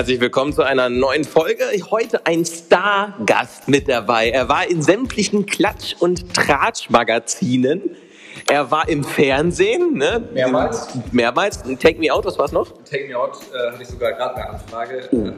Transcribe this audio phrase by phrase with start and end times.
[0.00, 1.62] Herzlich willkommen zu einer neuen Folge.
[1.90, 4.30] Heute ein Stargast mit dabei.
[4.30, 7.82] Er war in sämtlichen Klatsch- und Tratsch-Magazinen.
[8.46, 10.26] Er war im Fernsehen, ne?
[10.32, 10.88] Mehrmals.
[11.12, 11.62] Mehrmals.
[11.78, 12.72] Take Me Out, was war's noch?
[12.90, 15.06] Take Me Out äh, hatte ich sogar gerade eine Anfrage.
[15.12, 15.32] Oh.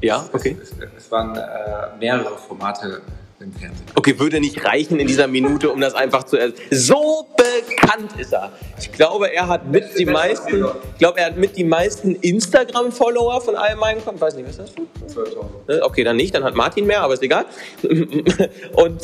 [0.00, 0.56] Ja, okay.
[0.62, 3.02] Es, es, es waren äh, mehrere Formate
[3.44, 3.86] im Fernsehen.
[3.94, 6.68] Okay, würde nicht reichen in dieser Minute, um das einfach zu erzählen.
[6.70, 8.52] So bekannt ist er.
[8.78, 13.40] Ich glaube, er hat mit die meisten, ich glaube, er hat mit die meisten Instagram-Follower
[13.40, 14.74] von all meinen, ich weiß nicht, was ist
[15.08, 15.16] das?
[15.16, 15.82] 12.000.
[15.82, 17.46] Okay, dann nicht, dann hat Martin mehr, aber ist egal.
[18.72, 19.02] Und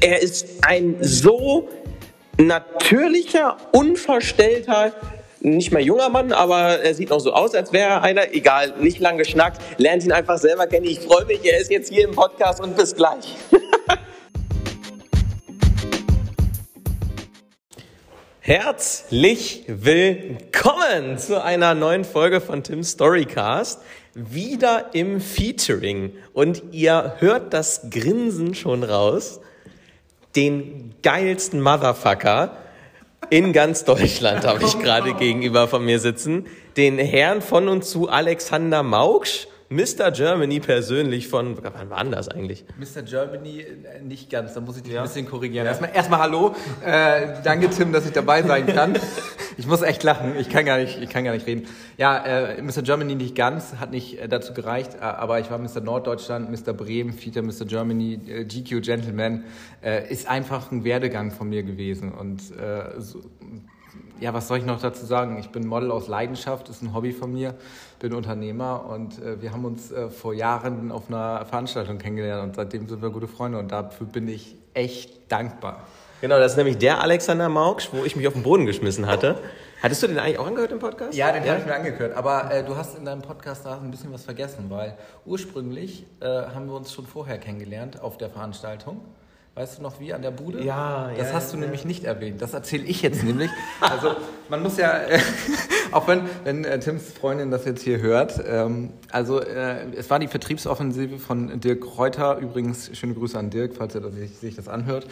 [0.00, 1.68] er ist ein so
[2.38, 4.92] natürlicher, unverstellter,
[5.40, 8.34] nicht mehr junger Mann, aber er sieht noch so aus, als wäre er einer.
[8.34, 9.60] Egal, nicht lang geschnackt.
[9.78, 10.86] Lernt ihn einfach selber kennen.
[10.86, 13.36] Ich freue mich, er ist jetzt hier im Podcast und bis gleich.
[18.40, 23.82] Herzlich willkommen zu einer neuen Folge von Tim Storycast.
[24.14, 26.14] Wieder im Featuring.
[26.32, 29.40] Und ihr hört das Grinsen schon raus.
[30.34, 32.56] Den geilsten Motherfucker
[33.30, 36.46] in ganz Deutschland habe ich gerade gegenüber von mir sitzen.
[36.76, 39.48] Den Herrn von und zu Alexander Mauksch.
[39.70, 40.10] Mr.
[40.12, 42.64] Germany persönlich von, wann war das eigentlich?
[42.78, 43.02] Mr.
[43.02, 45.66] Germany äh, nicht ganz, da muss ich dich ein bisschen korrigieren.
[45.66, 46.54] Erstmal, erstmal hallo.
[46.82, 48.98] Äh, danke, Tim, dass ich dabei sein kann.
[49.56, 51.66] Ich muss echt lachen, ich kann gar nicht, ich kann gar nicht reden.
[51.96, 52.82] Ja, äh, Mr.
[52.82, 55.80] Germany nicht ganz, hat nicht äh, dazu gereicht, äh, aber ich war Mr.
[55.80, 56.72] Norddeutschland, Mr.
[56.72, 57.64] Bremen, Vita, Mr.
[57.66, 59.42] Germany, GQ Gentleman.
[59.82, 63.20] Äh, ist einfach ein Werdegang von mir gewesen und äh, so,
[64.20, 65.38] ja, was soll ich noch dazu sagen?
[65.38, 67.54] Ich bin Model aus Leidenschaft, ist ein Hobby von mir,
[67.98, 72.56] bin Unternehmer und äh, wir haben uns äh, vor Jahren auf einer Veranstaltung kennengelernt und
[72.56, 75.86] seitdem sind wir gute Freunde und dafür bin ich echt dankbar.
[76.20, 79.38] Genau, das ist nämlich der Alexander Mauksch, wo ich mich auf den Boden geschmissen hatte.
[79.80, 81.16] Hattest du den eigentlich auch angehört im Podcast?
[81.16, 83.90] Ja, den habe ich mir angehört, aber äh, du hast in deinem Podcast da ein
[83.92, 89.00] bisschen was vergessen, weil ursprünglich äh, haben wir uns schon vorher kennengelernt auf der Veranstaltung.
[89.58, 90.62] Weißt du noch wie an der Bude?
[90.62, 91.62] Ja, Das ja, hast du ja.
[91.62, 92.40] nämlich nicht erwähnt.
[92.40, 93.50] Das erzähle ich jetzt nämlich.
[93.80, 94.14] Also
[94.48, 95.18] man muss ja, äh,
[95.90, 100.20] auch wenn, wenn äh, Tims Freundin das jetzt hier hört, ähm, also äh, es war
[100.20, 102.38] die Vertriebsoffensive von Dirk Reuter.
[102.38, 105.08] Übrigens schöne Grüße an Dirk, falls er das, sich, das anhört.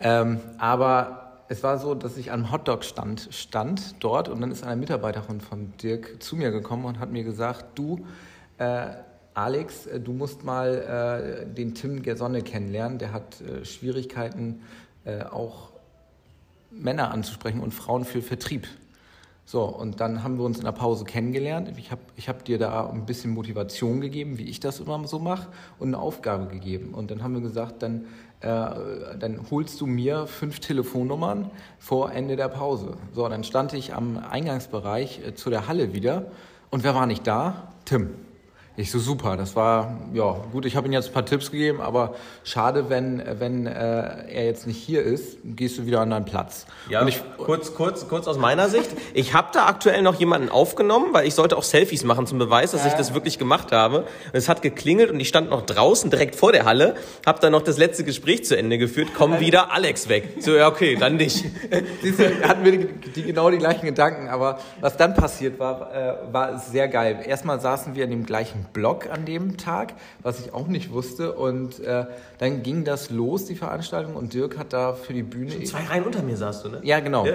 [0.00, 4.74] Ähm, aber es war so, dass ich am Hotdog-Stand stand dort und dann ist eine
[4.74, 8.04] Mitarbeiterin von Dirk zu mir gekommen und hat mir gesagt, du,
[8.58, 8.88] äh,
[9.34, 12.98] Alex, äh, du musst mal äh, den Tim Gersonne kennenlernen.
[12.98, 14.62] Der hat äh, Schwierigkeiten,
[15.04, 15.72] äh, auch
[16.70, 18.66] Männer anzusprechen und Frauen für Vertrieb.
[19.46, 21.70] So, und dann haben wir uns in der Pause kennengelernt.
[21.76, 25.18] Ich habe ich hab dir da ein bisschen Motivation gegeben, wie ich das immer so
[25.18, 26.94] mache, und eine Aufgabe gegeben.
[26.94, 28.06] Und dann haben wir gesagt, dann,
[28.40, 28.46] äh,
[29.18, 32.96] dann holst du mir fünf Telefonnummern vor Ende der Pause.
[33.12, 36.26] So, dann stand ich am Eingangsbereich äh, zu der Halle wieder.
[36.70, 37.68] Und wer war nicht da?
[37.84, 38.14] Tim.
[38.76, 41.80] Ich so super, das war, ja gut, ich habe ihm jetzt ein paar Tipps gegeben,
[41.80, 46.24] aber schade, wenn, wenn äh, er jetzt nicht hier ist, gehst du wieder an deinen
[46.24, 46.66] Platz.
[46.90, 48.90] Ja, ich, kurz, kurz, kurz aus meiner Sicht.
[49.12, 52.72] Ich habe da aktuell noch jemanden aufgenommen, weil ich sollte auch Selfies machen zum Beweis,
[52.72, 53.98] dass ich das wirklich gemacht habe.
[54.00, 57.52] Und es hat geklingelt und ich stand noch draußen, direkt vor der Halle, habe dann
[57.52, 60.38] noch das letzte Gespräch zu Ende geführt, komm wieder Alex weg.
[60.40, 61.44] So, ja, okay, dann nicht.
[62.02, 65.94] Siehst du, hatten wir die, die, genau die gleichen Gedanken, aber was dann passiert war,
[65.94, 67.20] äh, war sehr geil.
[67.24, 71.32] Erstmal saßen wir in dem gleichen Block an dem Tag, was ich auch nicht wusste.
[71.32, 72.06] Und äh,
[72.38, 75.62] dann ging das los, die Veranstaltung, und Dirk hat da für die Bühne.
[75.64, 76.80] Zwei Reihen unter mir saßt du, ne?
[76.82, 77.26] Ja, genau.
[77.26, 77.34] Ja.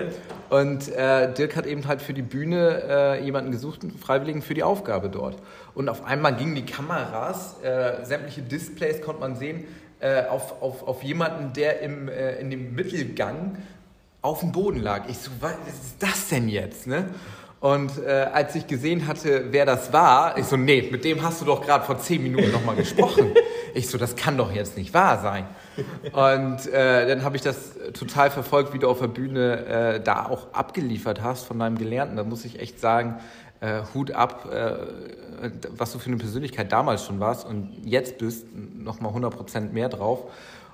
[0.50, 4.53] Und äh, Dirk hat eben halt für die Bühne äh, jemanden gesucht, einen Freiwilligen für
[4.53, 5.38] die Aufgabe dort.
[5.75, 9.66] Und auf einmal gingen die Kameras, äh, sämtliche Displays konnte man sehen,
[10.00, 13.57] äh, auf, auf, auf jemanden, der im, äh, in dem Mittelgang
[14.22, 15.07] auf dem Boden lag.
[15.09, 16.88] Ich so, was ist das denn jetzt?
[16.88, 17.09] Ne?
[17.59, 21.42] Und äh, als ich gesehen hatte, wer das war, ich so, nee, mit dem hast
[21.42, 23.34] du doch gerade vor zehn Minuten nochmal gesprochen.
[23.75, 25.46] Ich so, das kann doch jetzt nicht wahr sein.
[26.12, 30.25] Und äh, dann habe ich das total verfolgt, wie du auf der Bühne äh, da
[30.25, 32.18] auch abgeliefert hast von deinem Gelernten.
[32.18, 33.19] Da muss ich echt sagen,
[33.62, 38.48] äh, Hut ab, äh, was du für eine Persönlichkeit damals schon warst und jetzt bist,
[38.56, 40.24] nochmal 100% mehr drauf.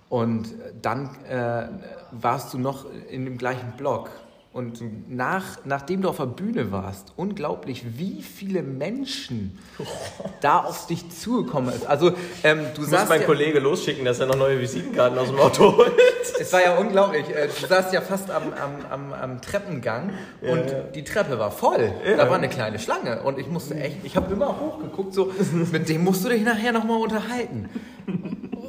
[0.08, 1.68] Und dann äh,
[2.12, 4.10] warst du noch in dem gleichen Blog.
[4.56, 4.80] Und
[5.10, 9.60] nach, nachdem du auf der Bühne warst, unglaublich, wie viele Menschen
[10.42, 11.86] da auf dich zugekommen ist.
[11.86, 15.28] Also ähm, du Ich muss meinen ja, Kollege losschicken, dass er noch neue Visitenkarten aus
[15.28, 15.92] dem Auto holt.
[16.40, 17.28] es war ja unglaublich.
[17.30, 20.12] Äh, Du saßt ja fast am, am, am, am Treppengang
[20.42, 21.92] und die Treppe war voll.
[22.16, 25.34] Da war eine kleine Schlange und ich musste echt, ich habe immer hochgeguckt, so
[25.70, 27.68] mit dem musst du dich nachher nochmal unterhalten.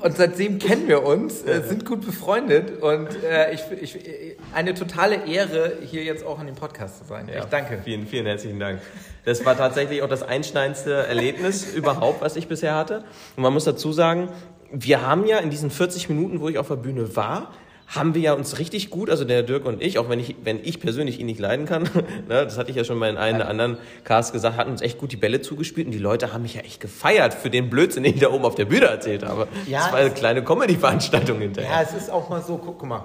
[0.02, 5.26] Und seitdem kennen wir uns, äh, sind gut befreundet und äh, ich, ich, eine totale
[5.26, 7.28] Ehre, hier jetzt auch in dem Podcast zu sein.
[7.28, 7.80] Ja, ich danke.
[7.84, 8.80] Vielen, vielen herzlichen Dank.
[9.24, 13.04] Das war tatsächlich auch das einschneidendste Erlebnis überhaupt, was ich bisher hatte.
[13.36, 14.28] Und man muss dazu sagen,
[14.70, 17.52] wir haben ja in diesen 40 Minuten, wo ich auf der Bühne war,
[17.88, 20.58] haben wir ja uns richtig gut, also der Dirk und ich, auch wenn ich, wenn
[20.62, 21.82] ich persönlich ihn nicht leiden kann,
[22.28, 24.82] ne, das hatte ich ja schon mal in einem oder anderen Cast gesagt, hatten uns
[24.82, 27.70] echt gut die Bälle zugespielt und die Leute haben mich ja echt gefeiert für den
[27.70, 29.48] Blödsinn, den ich da oben auf der Bühne erzählt habe.
[29.66, 31.70] Ja, das war eine kleine Comedy-Veranstaltung hinterher.
[31.70, 33.04] Ja, es ist auch mal so, guck, guck mal.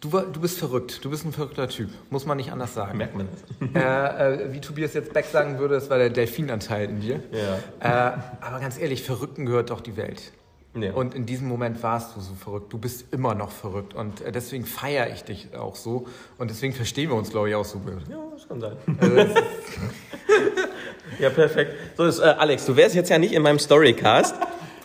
[0.00, 2.98] Du, du bist verrückt, du bist ein verrückter Typ, muss man nicht anders sagen.
[2.98, 3.68] Merkt man das.
[3.74, 7.20] Äh, äh, wie Tobias jetzt Beck sagen würde, das war der Delfinanteil in dir.
[7.32, 8.14] Ja.
[8.14, 10.32] Äh, aber ganz ehrlich, Verrückten gehört doch die Welt.
[10.74, 10.92] Ja.
[10.92, 12.72] Und in diesem Moment warst du so verrückt.
[12.72, 13.94] Du bist immer noch verrückt.
[13.94, 16.06] Und äh, deswegen feiere ich dich auch so.
[16.36, 18.02] Und deswegen verstehen wir uns, glaube ich, auch so gut.
[18.08, 18.76] Ja, das kann sein.
[19.00, 19.34] Also,
[21.18, 21.72] ja, perfekt.
[21.96, 24.36] So ist, äh, Alex, du wärst jetzt ja nicht in meinem Storycast.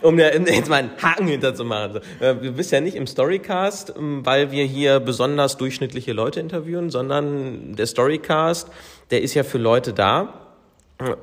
[0.02, 2.00] um jetzt mal einen Haken hinterzumachen.
[2.20, 6.90] Äh, du bist ja nicht im Storycast, ähm, weil wir hier besonders durchschnittliche Leute interviewen,
[6.90, 8.68] sondern der Storycast,
[9.10, 10.43] der ist ja für Leute da,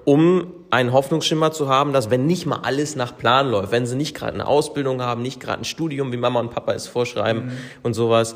[0.06, 3.96] um einen Hoffnungsschimmer zu haben, dass wenn nicht mal alles nach Plan läuft, wenn sie
[3.96, 7.46] nicht gerade eine Ausbildung haben, nicht gerade ein Studium, wie Mama und Papa es vorschreiben
[7.46, 7.52] mhm.
[7.84, 8.36] und sowas,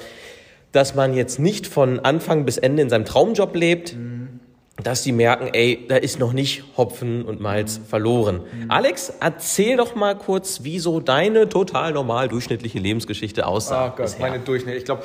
[0.72, 4.40] dass man jetzt nicht von Anfang bis Ende in seinem Traumjob lebt, mhm.
[4.82, 7.86] dass sie merken, ey, da ist noch nicht Hopfen und Malz mhm.
[7.86, 8.42] verloren.
[8.42, 8.72] Mhm.
[8.72, 13.88] Alex, erzähl doch mal kurz, wie so deine total normal durchschnittliche Lebensgeschichte aussah.
[13.88, 14.20] Oh Gott, bisher.
[14.22, 14.76] meine Durchschnitt.
[14.76, 15.04] Ich glaube,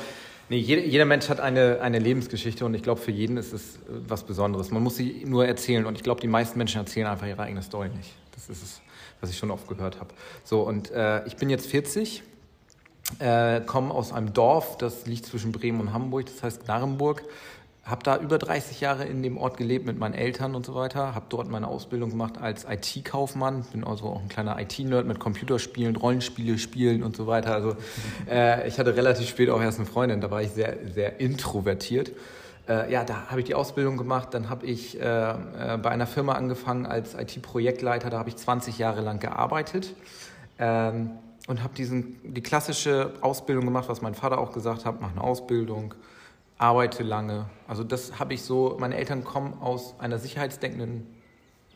[0.51, 3.77] Nee, jeder, jeder, Mensch hat eine, eine Lebensgeschichte und ich glaube, für jeden ist es
[3.77, 4.69] äh, was Besonderes.
[4.69, 7.61] Man muss sie nur erzählen und ich glaube, die meisten Menschen erzählen einfach ihre eigene
[7.61, 8.11] Story nicht.
[8.35, 8.81] Das ist es,
[9.21, 10.13] was ich schon oft gehört habe.
[10.43, 12.23] So, und äh, ich bin jetzt 40,
[13.19, 17.23] äh, komme aus einem Dorf, das liegt zwischen Bremen und Hamburg, das heißt Gnarrenburg
[17.83, 21.15] habe da über 30 Jahre in dem Ort gelebt mit meinen Eltern und so weiter,
[21.15, 25.95] habe dort meine Ausbildung gemacht als IT-Kaufmann, bin also auch ein kleiner IT-Nerd mit Computerspielen,
[25.95, 27.53] Rollenspiele spielen und so weiter.
[27.53, 27.75] Also
[28.29, 32.11] äh, ich hatte relativ spät auch erst eine Freundin, da war ich sehr, sehr introvertiert.
[32.69, 35.35] Äh, ja, da habe ich die Ausbildung gemacht, dann habe ich äh, äh
[35.81, 39.95] bei einer Firma angefangen als IT-Projektleiter, da habe ich 20 Jahre lang gearbeitet.
[40.59, 41.11] Ähm,
[41.47, 45.95] und habe die klassische Ausbildung gemacht, was mein Vater auch gesagt hat, mach eine Ausbildung,
[46.61, 47.49] arbeite lange.
[47.67, 51.07] Also das habe ich so, meine Eltern kommen aus einer sicherheitsdenkenden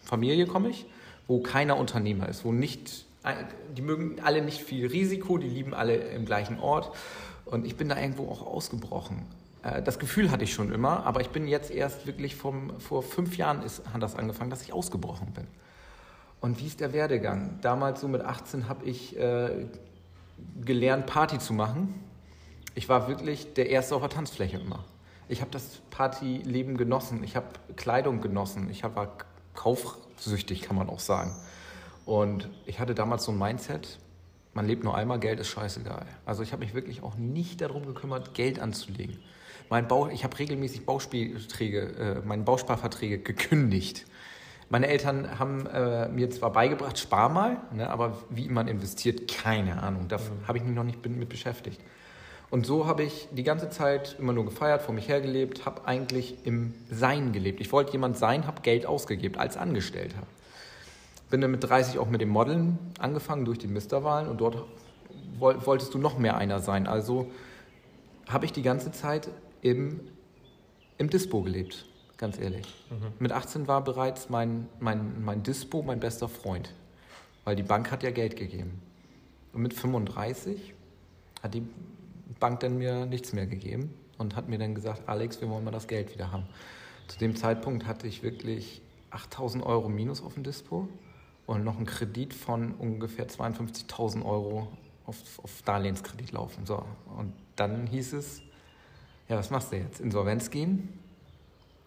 [0.03, 0.85] Familie, komme ich,
[1.27, 3.05] wo keiner Unternehmer ist, wo nicht,
[3.75, 6.95] die mögen alle nicht viel Risiko, die lieben alle im gleichen Ort.
[7.45, 9.25] Und ich bin da irgendwo auch ausgebrochen.
[9.63, 13.01] Äh, das Gefühl hatte ich schon immer, aber ich bin jetzt erst wirklich vom, vor
[13.01, 15.47] fünf Jahren ist, hat das angefangen, dass ich ausgebrochen bin.
[16.41, 17.57] Und wie ist der Werdegang?
[17.61, 19.65] Damals so mit 18 habe ich äh,
[20.63, 22.05] gelernt, Party zu machen
[22.75, 24.83] ich war wirklich der Erste auf der Tanzfläche immer.
[25.27, 29.18] Ich habe das Partyleben genossen, ich habe Kleidung genossen, ich war
[29.56, 31.33] kaufsüchtig, kann man auch sagen.
[32.06, 33.98] Und ich hatte damals so ein Mindset,
[34.54, 36.06] man lebt nur einmal, Geld ist scheißegal.
[36.25, 39.18] Also ich habe mich wirklich auch nicht darum gekümmert, Geld anzulegen.
[39.69, 44.06] Mein Bau, ich habe regelmäßig Bauspielträge, äh, meine Bausparverträge gekündigt.
[44.69, 49.81] Meine Eltern haben äh, mir zwar beigebracht, spar mal, ne, aber wie man investiert, keine
[49.81, 50.07] Ahnung.
[50.07, 50.48] Da mhm.
[50.48, 51.81] habe ich mich noch nicht mit beschäftigt.
[52.50, 56.36] Und so habe ich die ganze Zeit immer nur gefeiert, vor mich hergelebt, habe eigentlich
[56.45, 57.59] im Sein gelebt.
[57.59, 60.21] Ich wollte jemand sein, habe Geld ausgegeben als Angestellter.
[61.30, 64.63] Bin dann mit 30 auch mit dem Modeln angefangen durch die Misterwahlen und dort
[65.39, 66.88] wolltest du noch mehr einer sein.
[66.88, 67.31] Also
[68.27, 69.30] habe ich die ganze Zeit
[69.62, 70.00] im,
[70.97, 71.86] im Dispo gelebt,
[72.18, 72.68] ganz ehrlich.
[72.90, 73.14] Mhm.
[73.19, 76.73] Mit 18 war bereits mein, mein, mein Dispo mein bester Freund,
[77.44, 78.81] weil die Bank hat ja Geld gegeben.
[79.52, 80.73] Und mit 35
[81.42, 81.68] hat die
[82.45, 85.71] Bank dann mir nichts mehr gegeben und hat mir dann gesagt, Alex, wir wollen mal
[85.71, 86.45] das Geld wieder haben.
[87.07, 90.87] Zu dem Zeitpunkt hatte ich wirklich 8000 Euro minus auf dem Dispo
[91.47, 94.68] und noch einen Kredit von ungefähr 52.000 Euro
[95.07, 96.68] auf, auf Darlehenskredit laufen.
[96.68, 96.85] So,
[97.18, 98.44] und dann hieß es,
[99.28, 99.99] ja, was machst du jetzt?
[99.99, 100.99] Insolvenz gehen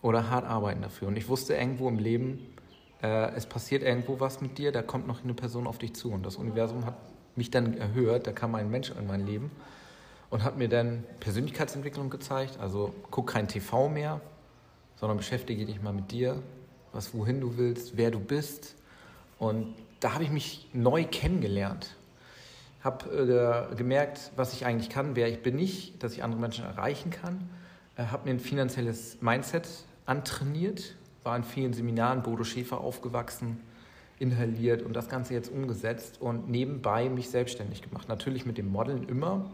[0.03, 1.07] oder hart arbeiten dafür?
[1.07, 2.41] Und ich wusste irgendwo im Leben,
[3.01, 6.11] äh, es passiert irgendwo was mit dir, da kommt noch eine Person auf dich zu.
[6.11, 6.97] Und das Universum hat
[7.37, 9.53] mich dann erhört, da kam ein Mensch in mein Leben
[10.31, 12.59] und hat mir dann Persönlichkeitsentwicklung gezeigt.
[12.61, 14.21] Also guck kein TV mehr,
[14.97, 16.43] sondern beschäftige dich mal mit dir,
[16.93, 18.75] was wohin du willst, wer du bist.
[19.39, 21.95] Und da habe ich mich neu kennengelernt.
[22.83, 26.65] Habe äh, gemerkt, was ich eigentlich kann, wer ich bin nicht, dass ich andere Menschen
[26.65, 27.49] erreichen kann.
[27.97, 29.69] Äh, habe mir ein finanzielles Mindset
[30.07, 30.95] antrainiert,
[31.25, 33.61] war in vielen Seminaren Bodo Schäfer aufgewachsen,
[34.19, 38.09] inhaliert und das Ganze jetzt umgesetzt und nebenbei mich selbstständig gemacht.
[38.09, 39.51] Natürlich mit dem Modeln immer,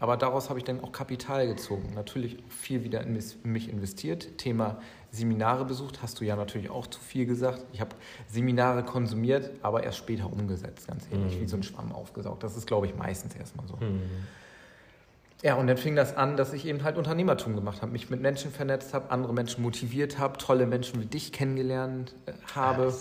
[0.00, 1.92] Aber daraus habe ich dann auch Kapital gezogen.
[1.94, 4.38] Natürlich viel wieder in mich investiert.
[4.38, 4.78] Thema
[5.10, 7.64] Seminare besucht, hast du ja natürlich auch zu viel gesagt.
[7.72, 7.94] Ich habe
[8.28, 11.40] Seminare konsumiert, aber erst später umgesetzt, ganz ehrlich, mhm.
[11.40, 12.42] wie so ein Schwamm aufgesaugt.
[12.42, 13.76] Das ist, glaube ich, meistens erstmal so.
[13.76, 14.02] Mhm.
[15.42, 18.20] Ja, und dann fing das an, dass ich eben halt Unternehmertum gemacht habe, mich mit
[18.20, 22.92] Menschen vernetzt habe, andere Menschen motiviert habe, tolle Menschen wie dich kennengelernt äh, habe.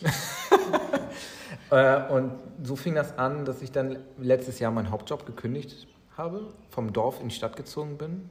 [1.70, 2.32] äh, und
[2.62, 7.20] so fing das an, dass ich dann letztes Jahr meinen Hauptjob gekündigt habe, vom Dorf
[7.20, 8.28] in die Stadt gezogen bin,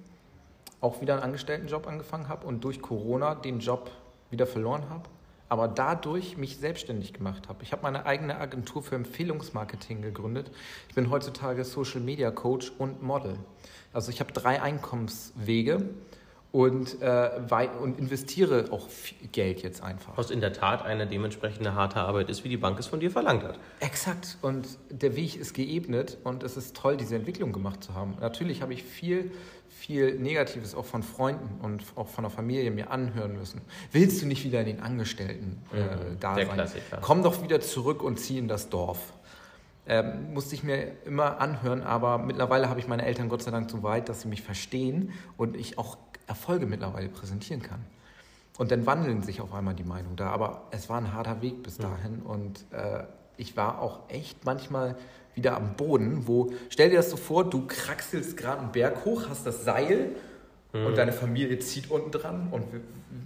[0.79, 3.91] auch wieder einen Angestelltenjob angefangen habe und durch Corona den Job
[4.29, 5.09] wieder verloren habe,
[5.49, 7.63] aber dadurch mich selbstständig gemacht habe.
[7.63, 10.51] Ich habe meine eigene Agentur für Empfehlungsmarketing gegründet.
[10.89, 13.37] Ich bin heutzutage Social Media Coach und Model.
[13.93, 15.89] Also ich habe drei Einkommenswege
[16.51, 17.29] und, äh,
[17.81, 18.87] und investiere auch
[19.31, 20.17] Geld jetzt einfach.
[20.17, 23.09] Was in der Tat eine dementsprechende harte Arbeit ist, wie die Bank es von dir
[23.09, 23.57] verlangt hat.
[23.79, 24.37] Exakt.
[24.41, 28.17] Und der Weg ist geebnet und es ist toll, diese Entwicklung gemacht zu haben.
[28.19, 29.31] Natürlich habe ich viel,
[29.69, 33.61] viel Negatives auch von Freunden und auch von der Familie mir anhören müssen.
[33.93, 36.19] Willst du nicht wieder in den Angestellten äh, mhm.
[36.19, 36.55] da der sein?
[36.55, 36.97] Klassiker.
[36.99, 39.13] Komm doch wieder zurück und zieh in das Dorf.
[39.91, 43.69] Ähm, musste ich mir immer anhören, aber mittlerweile habe ich meine Eltern Gott sei Dank
[43.69, 47.83] so weit, dass sie mich verstehen und ich auch Erfolge mittlerweile präsentieren kann.
[48.57, 50.29] Und dann wandeln sich auf einmal die Meinungen da.
[50.29, 52.21] Aber es war ein harter Weg bis dahin.
[52.21, 53.03] Und äh,
[53.35, 54.95] ich war auch echt manchmal
[55.35, 59.23] wieder am Boden, wo, stell dir das so vor, du kraxelst gerade einen Berg hoch,
[59.29, 60.15] hast das Seil
[60.73, 60.85] mhm.
[60.85, 62.65] und deine Familie zieht unten dran und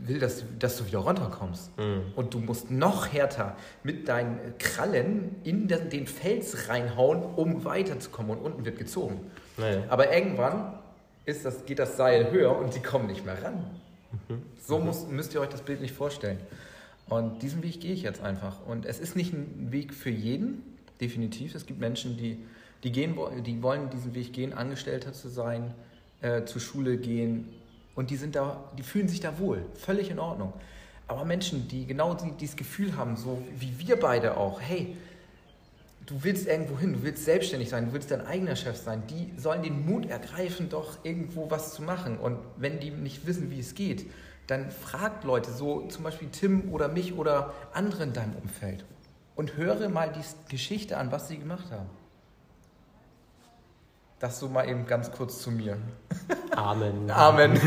[0.07, 1.77] will, dass, dass du wieder runterkommst.
[1.77, 2.01] Mhm.
[2.15, 8.37] Und du musst noch härter mit deinen Krallen in den Fels reinhauen, um weiterzukommen.
[8.37, 9.19] Und unten wird gezogen.
[9.57, 9.83] Nee.
[9.89, 10.79] Aber irgendwann
[11.25, 13.65] ist das, geht das Seil höher und sie kommen nicht mehr ran.
[14.29, 14.41] Mhm.
[14.61, 16.39] So muss, müsst ihr euch das Bild nicht vorstellen.
[17.07, 18.65] Und diesen Weg gehe ich jetzt einfach.
[18.65, 20.63] Und es ist nicht ein Weg für jeden,
[20.99, 21.53] definitiv.
[21.53, 22.39] Es gibt Menschen, die,
[22.83, 25.73] die, gehen, die wollen diesen Weg gehen, Angestellter zu sein,
[26.25, 27.53] äh, zur Schule gehen.
[27.94, 30.53] Und die, sind da, die fühlen sich da wohl, völlig in Ordnung.
[31.08, 34.98] Aber Menschen, die genau dieses Gefühl haben, so wie wir beide auch, hey,
[36.08, 39.39] du willst irgendwo hin, du willst selbstständig sein, du willst dein eigener Chef sein, die
[39.39, 42.17] sollen den Mut ergreifen, doch irgendwo was zu machen.
[42.17, 44.08] Und wenn die nicht wissen, wie es geht,
[44.48, 48.84] dann fragt Leute, so zum Beispiel Tim oder mich oder andere in deinem Umfeld
[49.36, 51.89] und höre mal die Geschichte an, was sie gemacht haben.
[54.25, 55.77] Das so mal eben ganz kurz zu mir.
[56.55, 57.12] Amen.
[57.12, 57.53] Amen.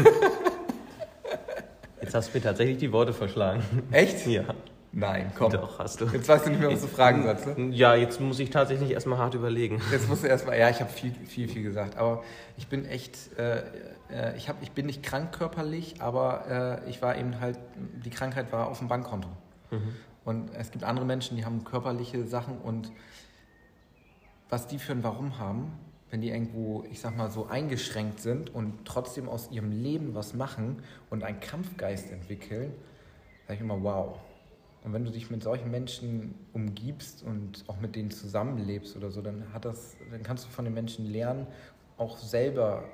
[2.02, 3.62] Jetzt hast du mir tatsächlich die Worte verschlagen.
[3.92, 4.26] Echt?
[4.26, 4.42] Ja.
[4.90, 5.52] Nein, komm.
[5.52, 6.06] Doch, hast du.
[6.06, 7.46] Jetzt weißt du nicht mehr, was du fragen sollst.
[7.46, 7.68] Ne?
[7.68, 9.80] Ja, jetzt muss ich tatsächlich erstmal hart überlegen.
[9.92, 11.96] Jetzt musst du erstmal, ja, ich habe viel, viel, viel gesagt.
[11.96, 12.24] Aber
[12.56, 13.58] ich bin echt, äh,
[14.10, 17.56] äh, ich, hab, ich bin nicht krank körperlich, aber äh, ich war eben halt,
[18.04, 19.28] die Krankheit war auf dem Bankkonto.
[19.70, 19.94] Mhm.
[20.24, 22.90] Und es gibt andere Menschen, die haben körperliche Sachen und
[24.50, 25.70] was die für ein Warum haben,
[26.10, 30.34] wenn die irgendwo, ich sag mal, so eingeschränkt sind und trotzdem aus ihrem Leben was
[30.34, 32.72] machen und einen Kampfgeist entwickeln,
[33.46, 34.18] sage ich immer, wow
[34.84, 39.20] und wenn du dich mit solchen Menschen umgibst und auch mit denen zusammenlebst oder so,
[39.20, 41.46] dann hat das, dann kannst du von den Menschen lernen,
[41.96, 42.84] auch selber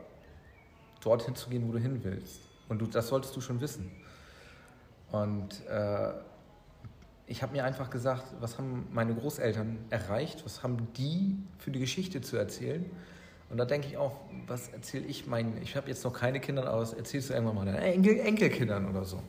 [1.02, 2.40] dorthin zu gehen, wo du hin willst.
[2.68, 3.90] Und du, das solltest du schon wissen.
[5.12, 6.14] Und äh,
[7.26, 11.80] ich habe mir einfach gesagt, was haben meine Großeltern erreicht, was haben die für die
[11.80, 12.84] Geschichte zu erzählen.
[13.50, 16.66] Und da denke ich auch, was erzähle ich meinen, ich habe jetzt noch keine Kinder,
[16.66, 19.22] aber was erzählst du irgendwann mal deinen Enkel, Enkelkindern oder so.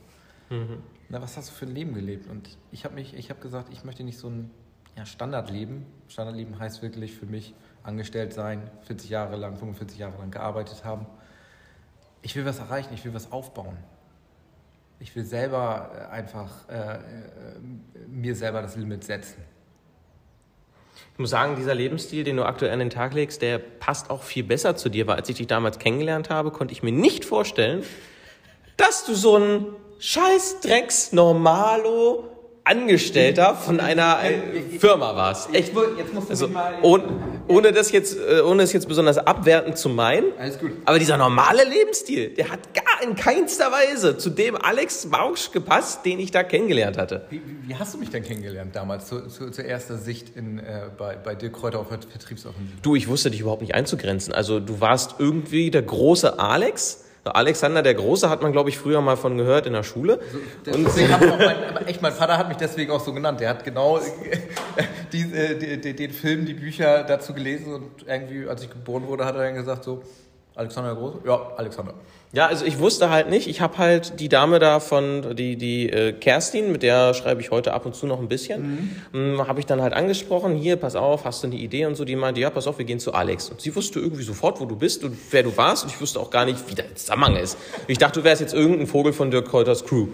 [0.50, 2.28] Mhm na, was hast du für ein Leben gelebt?
[2.28, 4.52] Und ich habe mich, ich habe gesagt, ich möchte nicht so ein
[4.98, 5.86] ja, Standardleben.
[6.08, 11.06] Standardleben heißt wirklich für mich angestellt sein, 40 Jahre lang, 45 Jahre lang gearbeitet haben.
[12.22, 13.78] Ich will was erreichen, ich will was aufbauen.
[15.00, 17.00] Ich will selber äh, einfach äh, äh,
[18.08, 19.44] mir selber das Limit setzen.
[21.14, 24.24] Ich muss sagen, dieser Lebensstil, den du aktuell an den Tag legst, der passt auch
[24.24, 27.24] viel besser zu dir, weil als ich dich damals kennengelernt habe, konnte ich mir nicht
[27.24, 27.84] vorstellen,
[28.78, 29.66] dass du so ein
[30.00, 32.35] scheiß Drecks Normalo
[32.66, 35.54] Angestellter von einer äh, Firma warst.
[35.54, 35.72] Echt?
[35.98, 37.04] Jetzt musst du also, mal ohne,
[37.48, 40.26] ohne das jetzt, äh, ohne es jetzt besonders abwertend zu meinen.
[40.40, 40.72] Alles gut.
[40.84, 46.06] Aber dieser normale Lebensstil, der hat gar in keinster Weise zu dem Alex Bausch gepasst,
[46.06, 47.28] den ich da kennengelernt hatte.
[47.30, 50.88] Wie, wie hast du mich denn kennengelernt damals, zu, zu, zur erster Sicht in, äh,
[50.98, 52.78] bei, bei Dirk Kräuter auf Vertriebsoffensive?
[52.82, 54.34] Du, ich wusste dich überhaupt nicht einzugrenzen.
[54.34, 59.02] Also du warst irgendwie der große Alex Alexander der Große hat man, glaube ich, früher
[59.02, 60.20] mal von gehört in der Schule.
[60.64, 60.84] So, und
[61.40, 63.40] mein, echt, mein Vater hat mich deswegen auch so genannt.
[63.40, 64.00] Der hat genau
[65.12, 65.26] die,
[65.60, 69.36] die, die, den Film, die Bücher dazu gelesen und irgendwie, als ich geboren wurde, hat
[69.36, 70.04] er dann gesagt so,
[70.56, 71.18] Alexander der Große?
[71.26, 71.94] Ja, Alexander.
[72.32, 73.48] Ja, also ich wusste halt nicht.
[73.48, 77.52] Ich habe halt die Dame da von, die, die äh, Kerstin, mit der schreibe ich
[77.52, 79.48] heute ab und zu noch ein bisschen, mhm.
[79.48, 82.04] habe ich dann halt angesprochen, hier, pass auf, hast du eine Idee und so.
[82.04, 83.50] Die meinte, ja, pass auf, wir gehen zu Alex.
[83.50, 85.84] Und sie wusste irgendwie sofort, wo du bist und wer du warst.
[85.84, 87.58] Und ich wusste auch gar nicht, wie der Zusammenhang ist.
[87.88, 90.08] Ich dachte, du wärst jetzt irgendein Vogel von Dirk Kräuters Crew.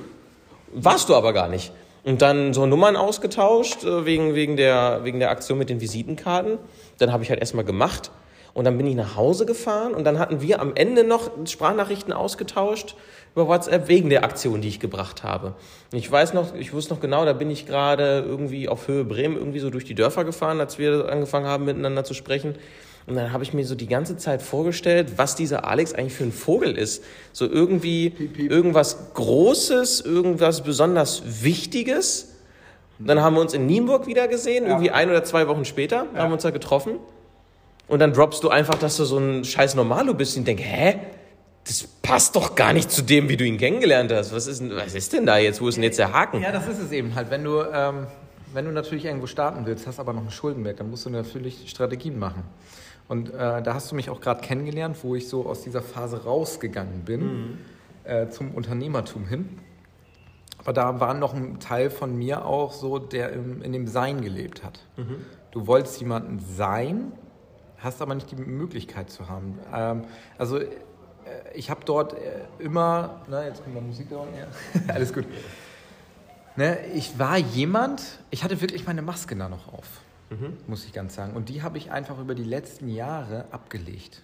[0.73, 1.71] Warst du aber gar nicht.
[2.03, 6.57] Und dann so Nummern ausgetauscht, äh, wegen, wegen, der, wegen der Aktion mit den Visitenkarten.
[6.97, 8.11] Dann habe ich halt erstmal gemacht.
[8.53, 12.11] Und dann bin ich nach Hause gefahren und dann hatten wir am Ende noch Sprachnachrichten
[12.11, 12.95] ausgetauscht
[13.33, 15.55] über WhatsApp wegen der Aktion, die ich gebracht habe.
[15.93, 19.37] Ich weiß noch, ich wusste noch genau, da bin ich gerade irgendwie auf Höhe Bremen
[19.37, 22.55] irgendwie so durch die Dörfer gefahren, als wir angefangen haben miteinander zu sprechen.
[23.07, 26.25] Und dann habe ich mir so die ganze Zeit vorgestellt, was dieser Alex eigentlich für
[26.25, 27.03] ein Vogel ist.
[27.31, 28.51] So irgendwie piep, piep.
[28.51, 32.35] irgendwas Großes, irgendwas besonders Wichtiges.
[32.99, 34.71] Dann haben wir uns in Nienburg wieder gesehen, ja.
[34.71, 36.19] irgendwie ein oder zwei Wochen später ja.
[36.19, 36.99] haben wir uns da getroffen.
[37.91, 40.99] Und dann droppst du einfach, dass du so ein scheiß Normalo bist und denkst, hä?
[41.65, 44.33] Das passt doch gar nicht zu dem, wie du ihn kennengelernt hast.
[44.33, 45.61] Was ist, was ist denn da jetzt?
[45.61, 46.41] Wo ist denn jetzt der Haken?
[46.41, 47.29] Ja, das ist es eben halt.
[47.29, 48.07] Wenn du, ähm,
[48.53, 51.69] wenn du natürlich irgendwo starten willst, hast aber noch einen Schuldenberg, dann musst du natürlich
[51.69, 52.43] Strategien machen.
[53.09, 56.23] Und äh, da hast du mich auch gerade kennengelernt, wo ich so aus dieser Phase
[56.23, 57.57] rausgegangen bin mhm.
[58.05, 59.59] äh, zum Unternehmertum hin.
[60.59, 64.21] Aber da war noch ein Teil von mir auch so, der im, in dem Sein
[64.21, 64.79] gelebt hat.
[64.95, 65.25] Mhm.
[65.51, 67.11] Du wolltest jemanden sein,
[67.83, 69.59] hast aber nicht die Möglichkeit zu haben.
[69.73, 70.03] Ähm,
[70.37, 70.69] also äh,
[71.53, 74.47] ich habe dort äh, immer, na, jetzt kommt mal Musik da unten, ja.
[74.93, 75.25] alles gut.
[76.55, 80.57] Ne, ich war jemand, ich hatte wirklich meine Maske da noch auf, mhm.
[80.67, 81.33] muss ich ganz sagen.
[81.33, 84.21] Und die habe ich einfach über die letzten Jahre abgelegt.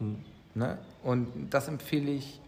[0.00, 0.24] Mhm.
[0.54, 0.78] Ne?
[1.02, 2.40] Und das empfehle ich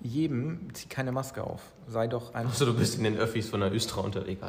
[0.00, 1.62] jedem, zieh keine Maske auf.
[1.88, 2.52] Sei doch einfach.
[2.52, 4.40] Achso, du bist in den Öffis von der Östra unterwegs.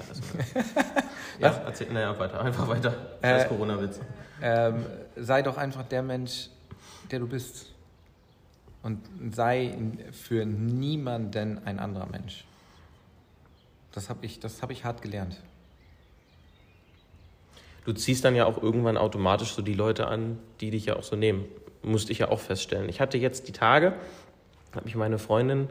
[1.40, 2.94] ja, erzähl, naja, weiter, einfach weiter.
[3.22, 4.00] Scheiß äh, Corona-Witz.
[4.42, 4.86] Ähm,
[5.16, 6.50] sei doch einfach der Mensch,
[7.12, 7.74] der du bist.
[8.84, 9.02] Und
[9.34, 9.76] sei
[10.12, 12.46] für niemanden ein anderer Mensch.
[13.92, 15.42] Das habe ich, hab ich hart gelernt.
[17.86, 21.04] Du ziehst dann ja auch irgendwann automatisch so die Leute an, die dich ja auch
[21.04, 21.46] so nehmen.
[21.84, 22.90] Musste ich ja auch feststellen.
[22.90, 23.94] Ich hatte jetzt die Tage,
[24.74, 25.70] habe mich meine Freundin,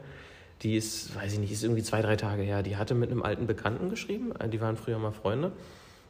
[0.61, 3.21] die ist, weiß ich nicht, ist irgendwie zwei, drei Tage her, die hatte mit einem
[3.21, 4.33] alten Bekannten geschrieben.
[4.51, 5.51] Die waren früher mal Freunde.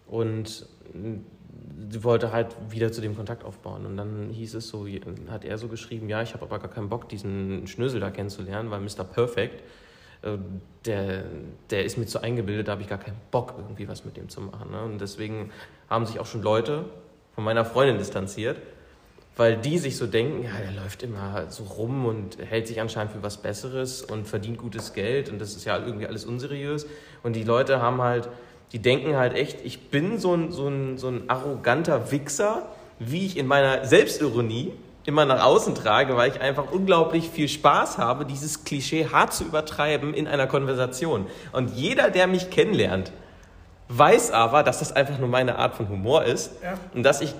[0.08, 0.65] Und
[1.89, 3.86] sie wollte halt wieder zu dem Kontakt aufbauen.
[3.86, 4.88] Und dann hieß es so,
[5.29, 8.72] hat er so geschrieben, ja, ich habe aber gar keinen Bock, diesen Schnösel da kennenzulernen,
[8.72, 9.03] weil Mr.
[9.03, 9.63] Perfect,
[10.22, 10.38] äh,
[10.86, 11.25] der,
[11.70, 14.29] der ist mir zu eingebildet, da habe ich gar keinen Bock, irgendwie was mit dem
[14.29, 14.72] zu machen.
[14.72, 14.81] Ne?
[14.83, 15.51] Und deswegen
[15.90, 16.85] haben sich auch schon Leute
[17.35, 18.57] von meiner Freundin distanziert,
[19.37, 23.13] weil die sich so denken, ja, der läuft immer so rum und hält sich anscheinend
[23.13, 26.85] für was Besseres und verdient gutes Geld und das ist ja irgendwie alles unseriös.
[27.23, 28.29] Und die Leute haben halt
[28.71, 32.63] die denken halt echt, ich bin so ein, so ein, so ein arroganter Wichser,
[33.00, 34.73] wie ich in meiner Selbstironie
[35.05, 39.45] immer nach außen trage, weil ich einfach unglaublich viel Spaß habe, dieses Klischee hart zu
[39.45, 41.27] übertreiben in einer Konversation.
[41.53, 43.13] Und jeder, der mich kennenlernt,
[43.87, 46.73] weiß aber, dass das einfach nur meine Art von Humor ist ja.
[46.93, 47.33] und dass ich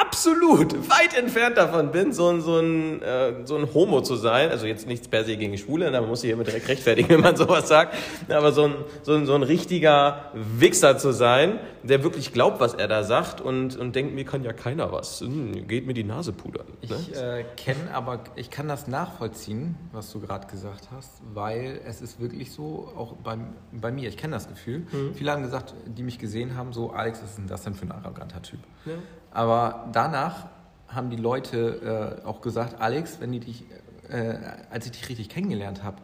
[0.00, 4.50] absolut weit entfernt davon bin, so ein, so, ein, äh, so ein Homo zu sein.
[4.50, 7.36] Also jetzt nichts per se gegen Schwule, da muss ich immer direkt rechtfertigen, wenn man
[7.36, 7.94] sowas sagt.
[8.28, 12.74] Aber so ein, so ein, so ein richtiger Wichser zu sein, der wirklich glaubt, was
[12.74, 15.20] er da sagt und, und denkt, mir kann ja keiner was.
[15.20, 16.66] Hm, geht mir die Nase pudern.
[16.88, 16.96] Ne?
[16.96, 22.00] Ich äh, kenne aber, ich kann das nachvollziehen, was du gerade gesagt hast, weil es
[22.00, 23.36] ist wirklich so, auch bei,
[23.72, 24.86] bei mir, ich kenne das Gefühl.
[24.90, 25.14] Mhm.
[25.14, 27.84] Viele haben gesagt, die mich gesehen haben, so, Alex, was ist denn das denn für
[27.84, 28.60] ein arroganter Typ?
[28.86, 28.92] Ja.
[29.32, 30.46] Aber danach
[30.88, 33.64] haben die Leute äh, auch gesagt, Alex, wenn die dich,
[34.08, 34.34] äh,
[34.70, 35.96] als ich dich richtig kennengelernt habe,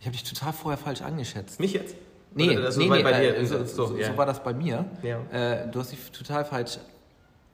[0.00, 1.60] ich habe dich total vorher falsch angeschätzt.
[1.60, 1.94] Mich jetzt?
[2.34, 4.84] Nee, Oder nee, nee bei dir, äh, so, so, so, war das bei mir.
[5.02, 5.20] Ja.
[5.32, 6.78] Äh, du hast dich total falsch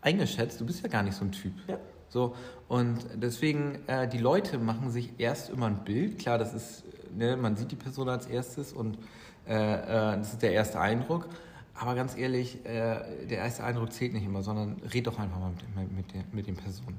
[0.00, 0.60] eingeschätzt.
[0.60, 1.54] Du bist ja gar nicht so ein Typ.
[1.66, 1.78] Ja.
[2.08, 2.36] So,
[2.68, 6.18] und deswegen, äh, die Leute machen sich erst immer ein Bild.
[6.18, 6.84] Klar, das ist,
[7.16, 8.98] ne, man sieht die Person als erstes und
[9.46, 11.28] äh, das ist der erste Eindruck.
[11.78, 15.50] Aber ganz ehrlich, äh, der erste Eindruck zählt nicht immer, sondern red doch einfach mal
[15.50, 16.98] mit, mit, der, mit den Personen.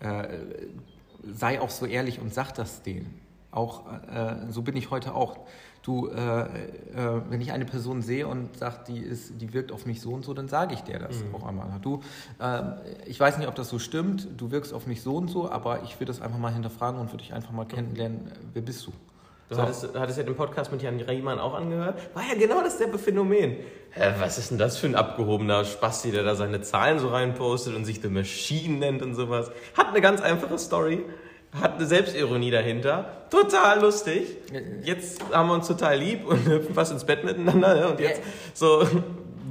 [0.00, 0.26] Äh,
[1.32, 3.20] sei auch so ehrlich und sag das denen.
[3.50, 5.38] Auch äh, so bin ich heute auch.
[5.82, 9.86] Du, äh, äh, wenn ich eine Person sehe und sage, die ist, die wirkt auf
[9.86, 11.34] mich so und so, dann sage ich dir das mhm.
[11.34, 11.68] auch einmal.
[11.80, 12.02] Du,
[12.40, 12.74] ähm,
[13.06, 14.28] ich weiß nicht, ob das so stimmt.
[14.36, 17.12] Du wirkst auf mich so und so, aber ich würde das einfach mal hinterfragen und
[17.12, 18.32] würde dich einfach mal kennenlernen.
[18.52, 18.92] Wer bist du?
[19.48, 19.62] Du so.
[19.62, 22.00] hattest, hattest ja den Podcast mit Jan Riemann auch angehört.
[22.14, 23.56] War ja genau dasselbe Phänomen.
[23.90, 27.76] Hä, was ist denn das für ein abgehobener Spasti, der da seine Zahlen so reinpostet
[27.76, 29.50] und sich The Machine nennt und sowas.
[29.76, 31.04] Hat eine ganz einfache Story.
[31.60, 33.28] Hat eine Selbstironie dahinter.
[33.30, 34.36] Total lustig.
[34.82, 37.74] Jetzt haben wir uns total lieb und hüpfen fast ins Bett miteinander.
[37.74, 37.88] Ne?
[37.88, 38.20] Und jetzt
[38.52, 38.84] so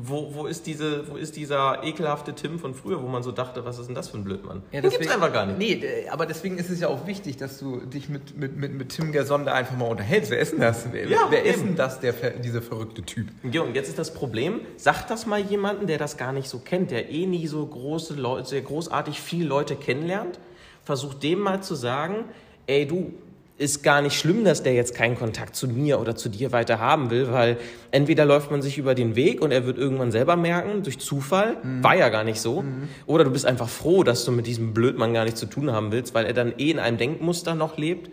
[0.03, 3.65] wo, wo, ist diese, wo ist dieser ekelhafte Tim von früher, wo man so dachte,
[3.65, 4.63] was ist denn das für ein Blödmann?
[4.71, 5.57] Ja, Den gibt's einfach gar nicht.
[5.57, 8.89] Nee, aber deswegen ist es ja auch wichtig, dass du dich mit, mit, mit, mit
[8.89, 10.31] Tim Gersonde einfach mal unterhältst.
[10.31, 10.85] Wer ist denn das?
[10.91, 13.27] Wer, Ja, wer ist denn das, der, dieser verrückte Typ?
[13.49, 16.59] Ja, und jetzt ist das Problem, sagt das mal jemanden, der das gar nicht so
[16.59, 20.39] kennt, der eh nie so große Leute, sehr großartig viele Leute kennenlernt,
[20.83, 22.25] versucht dem mal zu sagen,
[22.67, 23.13] ey du,
[23.57, 26.79] ist gar nicht schlimm, dass der jetzt keinen Kontakt zu mir oder zu dir weiter
[26.79, 27.57] haben will, weil
[27.91, 31.57] entweder läuft man sich über den Weg und er wird irgendwann selber merken, durch Zufall,
[31.81, 32.65] war ja gar nicht so,
[33.05, 35.93] oder du bist einfach froh, dass du mit diesem Blödmann gar nichts zu tun haben
[35.93, 38.11] willst, weil er dann eh in einem Denkmuster noch lebt,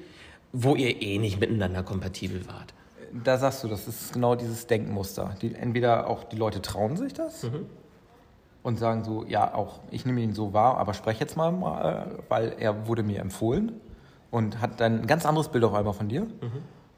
[0.53, 2.73] wo ihr eh nicht miteinander kompatibel wart.
[3.25, 5.35] Da sagst du, das ist genau dieses Denkmuster.
[5.43, 7.47] Die, entweder auch die Leute trauen sich das
[8.63, 12.07] und sagen so, ja, auch ich nehme ihn so wahr, aber spreche jetzt mal, mal,
[12.07, 13.73] äh, weil er wurde mir empfohlen
[14.33, 16.27] und hat dann ein ganz anderes Bild auf einmal von dir.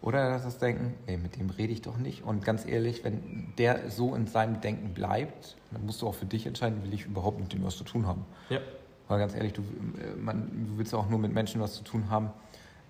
[0.00, 2.24] Oder dass das Denken, ey, mit dem rede ich doch nicht.
[2.24, 6.26] Und ganz ehrlich, wenn der so in seinem Denken bleibt, dann musst du auch für
[6.26, 8.24] dich entscheiden, will ich überhaupt mit dem was zu tun haben.
[8.50, 8.60] Ja.
[9.08, 12.10] Weil ganz ehrlich, du, äh, man, du willst auch nur mit Menschen was zu tun
[12.10, 12.30] haben,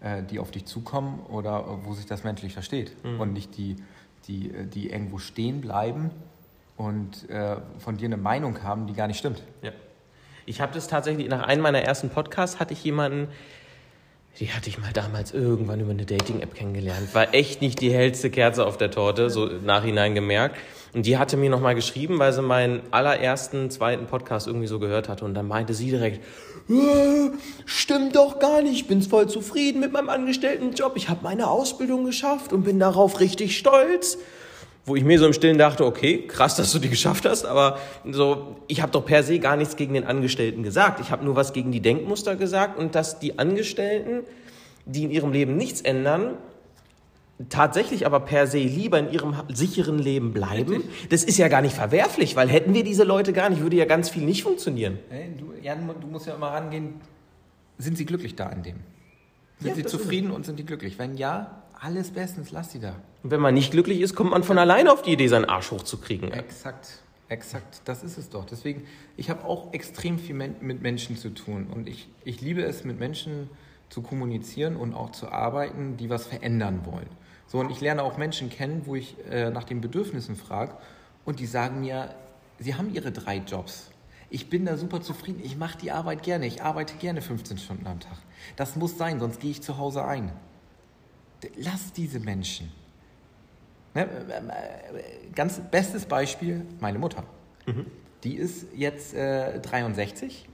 [0.01, 2.93] äh, die auf dich zukommen oder wo sich das menschlich versteht.
[3.05, 3.77] Und nicht die,
[4.27, 6.11] die, äh, die irgendwo stehen bleiben
[6.77, 7.29] und
[7.79, 9.45] von dir eine Meinung haben, die gar nicht stimmt.
[9.63, 9.71] Ja.
[10.47, 13.29] Ich habe das tatsächlich, nach einem meiner ersten Podcasts hatte ich jemanden,
[14.41, 17.15] die hatte ich mal damals irgendwann über eine Dating-App kennengelernt.
[17.15, 20.57] War echt nicht die hellste Kerze auf der Torte, so nachhinein gemerkt.
[20.93, 25.09] Und die hatte mir nochmal geschrieben, weil sie meinen allerersten, zweiten Podcast irgendwie so gehört
[25.09, 25.25] hatte.
[25.25, 26.25] Und dann meinte sie direkt,
[26.69, 27.31] "Äh,
[27.65, 30.97] stimmt doch gar nicht, ich bin voll zufrieden mit meinem Angestelltenjob.
[30.97, 34.19] Ich habe meine Ausbildung geschafft und bin darauf richtig stolz
[34.87, 37.79] wo ich mir so im Stillen dachte, okay, krass, dass du die geschafft hast, aber
[38.11, 41.01] so, ich habe doch per se gar nichts gegen den Angestellten gesagt.
[41.01, 44.25] Ich habe nur was gegen die Denkmuster gesagt und dass die Angestellten,
[44.85, 46.35] die in ihrem Leben nichts ändern,
[47.49, 51.75] tatsächlich aber per se lieber in ihrem sicheren Leben bleiben, das ist ja gar nicht
[51.75, 54.99] verwerflich, weil hätten wir diese Leute gar nicht, würde ja ganz viel nicht funktionieren.
[55.09, 57.01] Hey, du, Jan, du musst ja immer rangehen,
[57.79, 58.77] sind sie glücklich da an dem?
[59.59, 60.99] Sind Ja, sie zufrieden und sind die glücklich?
[60.99, 62.95] Wenn ja, alles bestens, lass sie da.
[63.23, 65.71] Und wenn man nicht glücklich ist, kommt man von alleine auf die Idee, seinen Arsch
[65.71, 66.33] hochzukriegen.
[66.33, 68.47] Exakt, exakt, das ist es doch.
[68.47, 68.87] Deswegen,
[69.19, 72.99] ich habe auch extrem viel mit Menschen zu tun und ich, ich liebe es, mit
[72.99, 73.51] Menschen
[73.91, 77.09] zu kommunizieren und auch zu arbeiten, die was verändern wollen.
[77.47, 80.73] So, und ich lerne auch Menschen kennen, wo ich äh, nach den Bedürfnissen frage
[81.27, 82.15] und die sagen mir,
[82.59, 83.91] sie haben ihre drei Jobs.
[84.31, 87.87] Ich bin da super zufrieden, ich mache die Arbeit gerne, ich arbeite gerne 15 Stunden
[87.87, 88.17] am Tag.
[88.57, 90.33] Das muss sein, sonst gehe ich zu Hause ein.
[91.57, 92.73] Lass diese Menschen.
[93.95, 97.25] Ne, äh, äh, ganz bestes Beispiel, meine Mutter.
[98.25, 100.49] Die ist jetzt äh, 63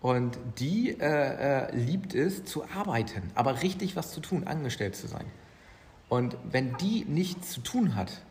[0.00, 5.06] und die äh, äh, liebt es zu arbeiten, aber richtig was zu tun, angestellt zu
[5.06, 5.26] sein.
[6.08, 8.22] Und wenn die nichts zu tun hat,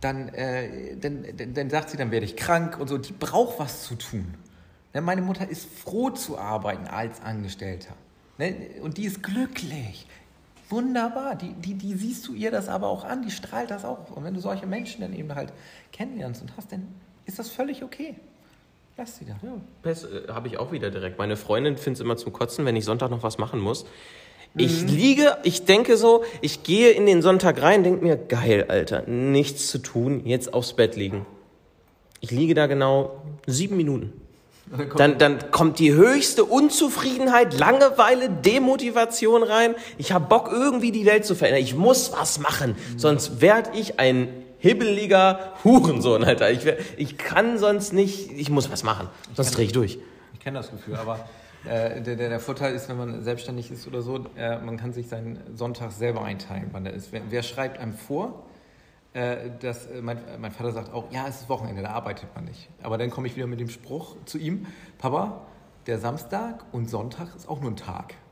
[0.00, 2.98] dann, äh, dann, dann, dann sagt sie, dann werde ich krank und so.
[2.98, 4.34] Die braucht was zu tun.
[4.94, 7.94] Ne, meine Mutter ist froh zu arbeiten als Angestellter.
[8.38, 10.06] Ne, und die ist glücklich.
[10.68, 11.34] Wunderbar.
[11.36, 14.10] Die, die, die siehst du ihr das aber auch an, die strahlt das auch.
[14.14, 15.52] Und wenn du solche Menschen dann eben halt
[15.92, 16.88] kennenlernst und hast, dann
[17.24, 18.14] ist das völlig okay.
[18.96, 19.38] Lass sie da.
[19.42, 19.52] Ja,
[19.82, 21.18] Pest äh, habe ich auch wieder direkt.
[21.18, 23.86] Meine Freundin findet es immer zum Kotzen, wenn ich Sonntag noch was machen muss.
[24.56, 29.02] Ich liege, ich denke so, ich gehe in den Sonntag rein, denke mir, geil, Alter,
[29.06, 31.26] nichts zu tun, jetzt aufs Bett liegen.
[32.20, 34.12] Ich liege da genau sieben Minuten.
[34.96, 39.74] Dann, dann kommt die höchste Unzufriedenheit, Langeweile, Demotivation rein.
[39.96, 41.62] Ich habe Bock, irgendwie die Welt zu verändern.
[41.62, 44.28] Ich muss was machen, sonst werd ich ein
[44.58, 46.50] hibbeliger Hurensohn, Alter.
[46.50, 46.60] Ich,
[46.96, 49.98] ich kann sonst nicht, ich muss was machen, sonst drehe ich durch.
[50.34, 51.20] Ich kenne das Gefühl, aber
[51.64, 54.92] äh, der, der, der Vorteil ist, wenn man selbstständig ist oder so, äh, man kann
[54.92, 57.12] sich seinen Sonntag selber einteilen, wann der ist.
[57.12, 58.44] Wer, wer schreibt einem vor?
[59.14, 62.44] Äh, dass, äh, mein, mein Vater sagt auch, ja, es ist Wochenende, da arbeitet man
[62.44, 62.68] nicht.
[62.82, 64.66] Aber dann komme ich wieder mit dem Spruch zu ihm,
[64.98, 65.40] Papa,
[65.86, 68.14] der Samstag und Sonntag ist auch nur ein Tag.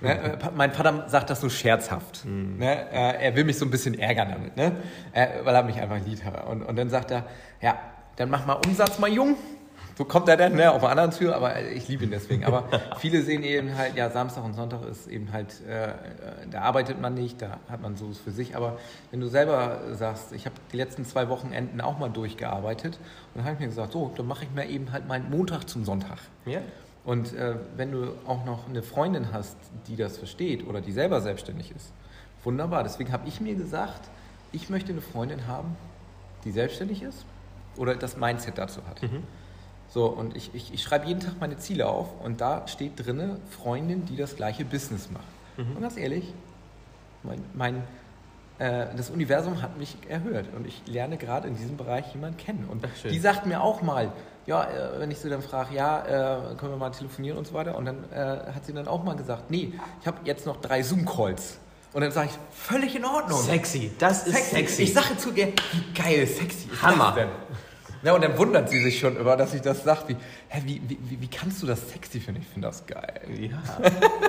[0.00, 2.24] Ne, äh, mein Vater sagt das so scherzhaft.
[2.24, 4.76] Ne, äh, er will mich so ein bisschen ärgern damit, ne?
[5.12, 6.22] weil er mich einfach liebt.
[6.48, 7.26] Und, und dann sagt er,
[7.60, 7.78] ja,
[8.16, 9.36] dann mach mal Umsatz, mal jung.
[9.96, 12.44] So kommt er dann ne, auf einer anderen Tür, aber äh, ich liebe ihn deswegen.
[12.44, 12.64] Aber
[12.98, 15.92] viele sehen eben halt, ja, Samstag und Sonntag ist eben halt, äh, äh,
[16.50, 18.56] da arbeitet man nicht, da hat man so für sich.
[18.56, 18.78] Aber
[19.10, 22.98] wenn du selber sagst, ich habe die letzten zwei Wochenenden auch mal durchgearbeitet
[23.34, 25.68] und dann habe ich mir gesagt, so, dann mache ich mir eben halt meinen Montag
[25.68, 26.18] zum Sonntag.
[26.44, 26.60] Ja.
[27.04, 31.20] Und äh, wenn du auch noch eine Freundin hast, die das versteht oder die selber
[31.20, 31.92] selbstständig ist,
[32.42, 32.82] wunderbar.
[32.82, 34.08] Deswegen habe ich mir gesagt,
[34.50, 35.76] ich möchte eine Freundin haben,
[36.44, 37.24] die selbstständig ist
[37.76, 39.02] oder das Mindset dazu hat.
[39.94, 43.36] So, und ich, ich, ich schreibe jeden Tag meine Ziele auf und da steht drinne
[43.48, 45.22] Freundin, die das gleiche Business macht.
[45.56, 46.34] Und ganz ehrlich,
[47.22, 47.84] mein, mein,
[48.58, 52.66] äh, das Universum hat mich erhört und ich lerne gerade in diesem Bereich jemanden kennen.
[52.68, 54.10] Und Ach, die sagt mir auch mal,
[54.46, 57.54] ja, äh, wenn ich sie dann frage, ja, äh, können wir mal telefonieren und so
[57.54, 57.78] weiter.
[57.78, 60.82] Und dann äh, hat sie dann auch mal gesagt, nee, ich habe jetzt noch drei
[60.82, 61.58] Zoom-Calls.
[61.92, 63.40] Und dann sage ich, völlig in Ordnung.
[63.40, 64.82] Sexy, das ist sexy.
[64.82, 67.04] Ich sage zu ihr, wie geil, sexy ist Hammer.
[67.06, 67.28] das denn?
[68.04, 70.08] Ja, und dann wundert sie sich schon über, dass ich das sage.
[70.08, 70.16] Wie,
[70.48, 72.42] hä, wie, wie, wie, kannst du das sexy finden?
[72.42, 73.22] Ich finde das geil.
[73.40, 73.62] Ja,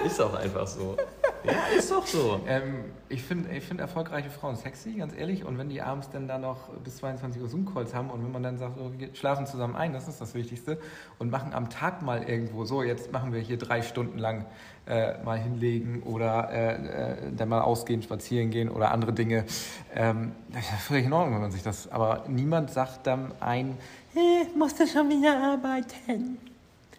[0.05, 0.95] ist auch einfach so.
[1.43, 2.39] Ja, ist doch so.
[2.47, 5.43] Ähm, ich finde ich find erfolgreiche Frauen sexy, ganz ehrlich.
[5.43, 8.43] Und wenn die abends dann da noch bis 22 Uhr Zoom-Calls haben und wenn man
[8.43, 10.79] dann sagt, oh, wir schlafen zusammen ein, das ist das Wichtigste,
[11.19, 14.45] und machen am Tag mal irgendwo so, jetzt machen wir hier drei Stunden lang
[14.87, 19.45] äh, mal hinlegen oder äh, äh, dann mal ausgehen, spazieren gehen oder andere Dinge.
[19.93, 21.91] Ähm, das ist völlig in Ordnung, wenn man sich das.
[21.91, 23.77] Aber niemand sagt dann ein,
[24.13, 26.37] hey, musst du schon wieder arbeiten?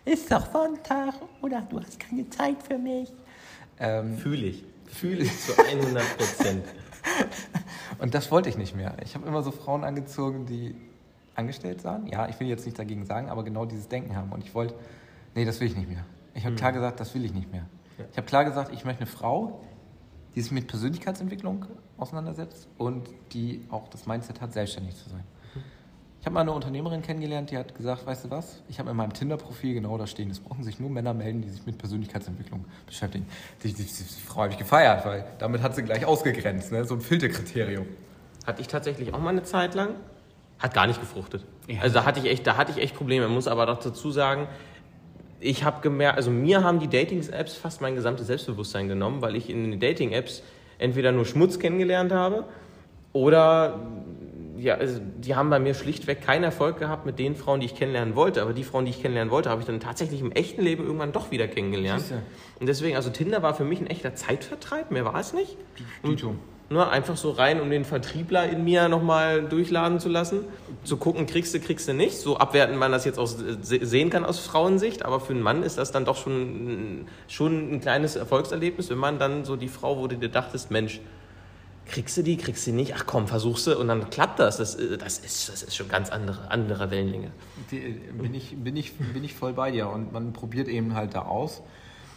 [0.04, 3.12] Ist doch Sonntag oder du hast keine Zeit für mich.
[3.78, 4.64] Ähm, Fühle ich.
[4.86, 6.64] Fühle ich zu 100 Prozent.
[7.98, 8.94] Und das wollte ich nicht mehr.
[9.04, 10.74] Ich habe immer so Frauen angezogen, die
[11.34, 12.06] angestellt sahen.
[12.06, 14.32] Ja, ich will jetzt nichts dagegen sagen, aber genau dieses Denken haben.
[14.32, 14.74] Und ich wollte,
[15.34, 16.04] nee, das will ich nicht mehr.
[16.34, 17.66] Ich habe klar gesagt, das will ich nicht mehr.
[18.10, 19.60] Ich habe klar gesagt, ich möchte eine Frau,
[20.34, 21.64] die sich mit Persönlichkeitsentwicklung
[21.96, 25.24] auseinandersetzt und die auch das Mindset hat, selbstständig zu sein.
[26.20, 28.96] Ich habe mal eine Unternehmerin kennengelernt, die hat gesagt, weißt du was, ich habe in
[28.96, 32.64] meinem Tinder-Profil genau da stehen, es brauchen sich nur Männer melden, die sich mit Persönlichkeitsentwicklung
[32.84, 33.28] beschäftigen.
[33.62, 36.84] Die, die, die, die Frau habe ich gefeiert, weil damit hat sie gleich ausgegrenzt, ne?
[36.84, 37.86] so ein Filterkriterium.
[38.44, 39.90] Hatte ich tatsächlich auch mal eine Zeit lang.
[40.58, 41.44] Hat gar nicht gefruchtet.
[41.80, 43.26] Also da hatte ich echt, da hatte ich echt Probleme.
[43.26, 44.48] Man muss aber doch dazu sagen,
[45.46, 49.48] ich habe gemerkt, also mir haben die Dating-Apps fast mein gesamtes Selbstbewusstsein genommen, weil ich
[49.48, 50.42] in den Dating-Apps
[50.78, 52.44] entweder nur Schmutz kennengelernt habe
[53.12, 53.80] oder
[54.58, 57.74] ja, also die haben bei mir schlichtweg keinen Erfolg gehabt mit den Frauen, die ich
[57.74, 58.40] kennenlernen wollte.
[58.40, 61.12] Aber die Frauen, die ich kennenlernen wollte, habe ich dann tatsächlich im echten Leben irgendwann
[61.12, 62.00] doch wieder kennengelernt.
[62.00, 62.22] Siehste.
[62.58, 65.56] Und deswegen, also Tinder war für mich ein echter Zeitvertreib, mehr war es nicht.
[66.04, 66.34] Dito.
[66.68, 70.40] Nur einfach so rein, um den Vertriebler in mir nochmal durchladen zu lassen.
[70.82, 72.16] Zu gucken, kriegst du, kriegst du nicht.
[72.16, 73.20] So abwerten man das jetzt
[73.62, 75.04] se- sehen kann aus Frauensicht.
[75.04, 79.20] Aber für einen Mann ist das dann doch schon, schon ein kleines Erfolgserlebnis, wenn man
[79.20, 81.00] dann so die Frau, wo du dir dachtest, Mensch,
[81.86, 82.94] kriegst du die, kriegst du nicht?
[82.96, 84.56] Ach komm, versuchst du und dann klappt das.
[84.56, 87.30] Das, äh, das, ist, das ist schon ganz andere, andere Wellenlänge.
[87.70, 91.14] Äh, bin, ich, bin, ich, bin ich voll bei dir und man probiert eben halt
[91.14, 91.62] da aus.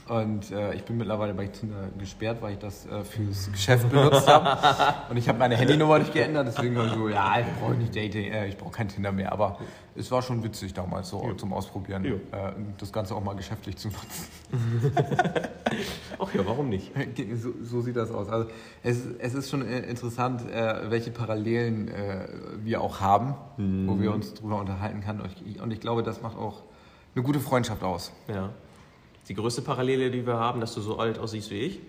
[0.10, 4.28] Und äh, ich bin mittlerweile bei Tinder gesperrt, weil ich das äh, fürs Geschäft benutzt
[4.28, 4.58] habe.
[5.12, 7.96] Und ich habe meine Handynummer nicht geändert, deswegen war ich so, ja, ich brauche nicht
[7.96, 9.32] Dating, äh, ich brauche kein Tinder mehr.
[9.32, 9.60] Aber
[9.96, 12.14] es war schon witzig damals so zum Ausprobieren, Ja.
[12.50, 14.28] äh, das Ganze auch mal geschäftlich zu nutzen.
[16.20, 16.92] Ach ja, warum nicht?
[17.36, 18.30] So, so sieht das aus.
[18.30, 18.50] Also
[18.82, 21.92] es, es ist schon äh, interessant, äh, welche Parallelen
[22.64, 25.22] wir auch haben, wo wir uns drüber unterhalten können.
[25.22, 26.64] Und ich, und ich glaube, das macht auch
[27.14, 28.12] eine gute Freundschaft aus.
[28.28, 28.50] Ja.
[29.30, 31.80] Die größte Parallele, die wir haben, dass du so alt aussiehst wie ich.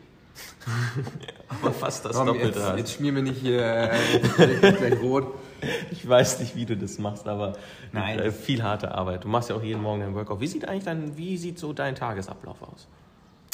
[1.48, 2.78] Aber fast das Komm, Doppelte jetzt, hast.
[2.78, 5.26] jetzt schmier mir nicht hier äh, gleich rot.
[5.90, 7.54] Ich weiß nicht, wie du das machst, aber
[7.92, 8.18] Nein.
[8.18, 9.24] äh, viel harte Arbeit.
[9.24, 10.40] Du machst ja auch jeden Morgen deinen Workout.
[10.40, 12.88] Wie sieht eigentlich dein, wie sieht so dein Tagesablauf aus?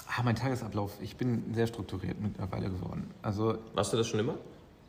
[0.06, 0.92] Ah, mein Tagesablauf.
[1.00, 3.10] Ich bin sehr strukturiert mittlerweile geworden.
[3.22, 4.34] Also, Warst du das schon immer?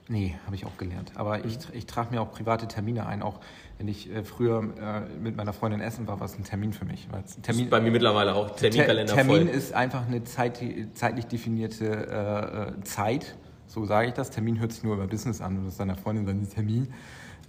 [0.10, 1.12] Nee, habe ich auch gelernt.
[1.16, 3.22] Aber ich, ich trage mir auch private Termine ein.
[3.22, 3.40] Auch
[3.78, 6.86] wenn ich äh, früher äh, mit meiner Freundin essen war, war es ein Termin für
[6.86, 7.08] mich.
[7.44, 9.56] Termin, ist bei mir mittlerweile auch Terminkalender Ter- Termin voll.
[9.56, 10.60] ist einfach eine Zeit,
[10.94, 13.36] zeitlich definierte äh, Zeit.
[13.68, 14.30] So sage ich das.
[14.30, 15.58] Termin hört sich nur über Business an.
[15.58, 16.88] Und das ist deiner Freundin dann Termin.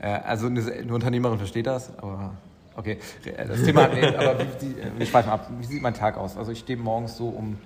[0.01, 2.35] Äh, also eine, eine Unternehmerin versteht das, aber
[2.77, 2.99] okay.
[3.25, 5.51] Äh, Das Thema mir, aber wie, wir schweifen ab.
[5.59, 6.37] Wie sieht mein Tag aus?
[6.37, 7.57] Also ich stehe morgens so um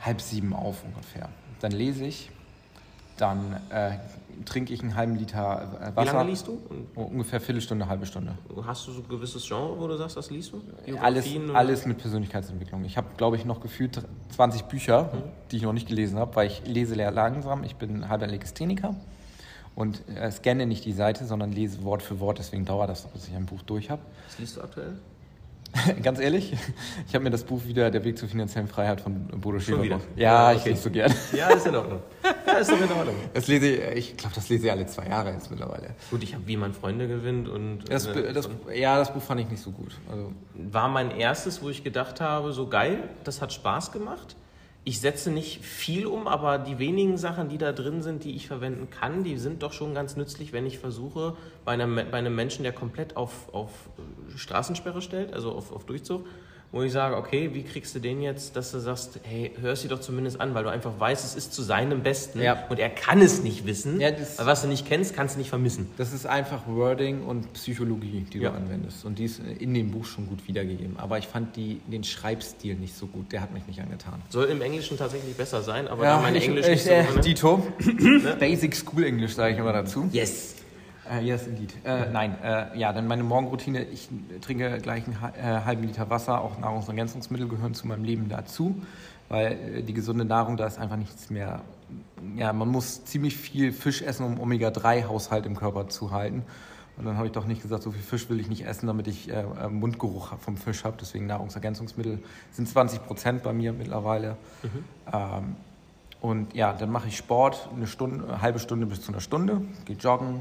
[0.00, 1.28] halb sieben auf ungefähr.
[1.60, 2.30] Dann lese ich,
[3.16, 3.92] dann äh,
[4.44, 6.12] trinke ich einen halben Liter äh, Wie Wasser.
[6.14, 6.58] lange liest du?
[6.96, 8.36] Oh, ungefähr Viertelstunde, halbe Stunde.
[8.66, 10.62] hast du so ein gewisses Genre, wo du sagst, das liest du?
[11.00, 12.84] Alles, alles mit Persönlichkeitsentwicklung.
[12.84, 14.02] Ich habe, glaube ich, noch gefühlt
[14.34, 15.22] 20 Bücher, Mhm.
[15.50, 17.62] die ich noch nicht gelesen habe, weil ich lese sehr langsam.
[17.64, 18.94] Ich bin halber Legastheniker
[19.76, 22.38] und äh, scanne nicht die Seite, sondern lese Wort für Wort.
[22.38, 24.02] Deswegen dauert das, bis ich ein Buch durch habe.
[24.26, 24.94] Was liest du aktuell?
[26.02, 26.52] Ganz ehrlich,
[27.08, 29.96] ich habe mir das Buch wieder Der Weg zur finanziellen Freiheit von Bodo Schäfer wieder?
[29.96, 30.08] gemacht.
[30.16, 30.70] Ja, Ja, ich okay.
[30.70, 31.14] lese so gern.
[31.36, 32.00] Ja, ist in Ordnung.
[32.46, 33.14] Ja, ist doch in Ordnung.
[33.32, 35.94] Das lese ich, ich glaube, das lese ich alle zwei Jahre jetzt mittlerweile.
[36.10, 39.40] Gut, ich habe Wie man Freunde gewinnt und Das, äh, das, ja, das Buch fand
[39.40, 39.92] ich nicht so gut.
[40.10, 44.36] Also, war mein erstes, wo ich gedacht habe, so geil, das hat Spaß gemacht.
[44.86, 48.46] Ich setze nicht viel um, aber die wenigen Sachen, die da drin sind, die ich
[48.46, 52.34] verwenden kann, die sind doch schon ganz nützlich, wenn ich versuche, bei einem, bei einem
[52.34, 53.70] Menschen, der komplett auf, auf
[54.36, 56.26] Straßensperre stellt, also auf, auf Durchzug,
[56.74, 59.86] wo ich sage, okay, wie kriegst du den jetzt, dass du sagst, hey, hör sie
[59.86, 62.64] doch zumindest an, weil du einfach weißt, es ist zu seinem Besten Ja.
[62.68, 64.00] und er kann es nicht wissen.
[64.00, 65.88] Ja, weil was du nicht kennst, kannst du nicht vermissen.
[65.98, 68.50] Das ist einfach Wording und Psychologie, die Ja.
[68.50, 69.04] du anwendest.
[69.04, 70.96] Und die ist in dem Buch schon gut wiedergegeben.
[70.98, 73.30] Aber ich fand die, den Schreibstil nicht so gut.
[73.30, 74.20] Der hat mich nicht angetan.
[74.30, 77.04] Soll im Englischen tatsächlich besser sein, aber da mein ich, Englisch ich, nicht so äh,
[77.18, 77.62] ist- Dito.
[78.40, 80.08] Basic School English sage ich immer dazu.
[80.12, 80.56] Yes.
[81.10, 81.74] Äh, yes, indeed.
[81.84, 83.84] Äh, nein, äh, ja, dann meine Morgenroutine.
[83.84, 84.08] Ich
[84.40, 86.40] trinke gleich einen äh, halben Liter Wasser.
[86.40, 88.80] Auch Nahrungsergänzungsmittel gehören zu meinem Leben dazu,
[89.28, 91.60] weil äh, die gesunde Nahrung, da ist einfach nichts mehr.
[92.36, 96.42] Ja, man muss ziemlich viel Fisch essen, um Omega-3-Haushalt im Körper zu halten.
[96.96, 99.08] Und dann habe ich doch nicht gesagt, so viel Fisch will ich nicht essen, damit
[99.08, 100.96] ich äh, Mundgeruch vom Fisch habe.
[100.98, 102.20] Deswegen Nahrungsergänzungsmittel
[102.52, 104.36] sind 20 Prozent bei mir mittlerweile.
[105.12, 105.56] Ähm,
[106.20, 109.60] und ja, dann mache ich Sport, eine Stunde, eine halbe Stunde bis zu einer Stunde,
[109.84, 110.40] gehe joggen,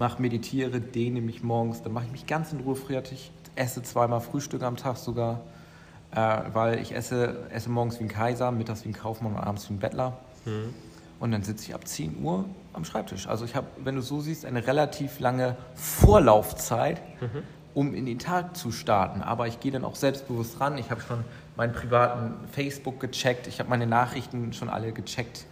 [0.00, 4.22] mache, meditiere, dehne mich morgens, dann mache ich mich ganz in Ruhe fertig, esse zweimal
[4.22, 5.42] Frühstück am Tag sogar,
[6.12, 9.68] äh, weil ich esse, esse morgens wie ein Kaiser, mittags wie ein Kaufmann und abends
[9.68, 10.18] wie ein Bettler.
[11.20, 13.28] Und dann sitze ich ab 10 Uhr am Schreibtisch.
[13.28, 17.02] Also ich habe, wenn du so siehst, eine relativ lange Vorlaufzeit,
[17.74, 19.20] um in den Tag zu starten.
[19.20, 20.78] Aber ich gehe dann auch selbstbewusst ran.
[20.78, 21.24] Ich habe schon
[21.58, 23.46] meinen privaten Facebook gecheckt.
[23.48, 25.44] Ich habe meine Nachrichten schon alle gecheckt.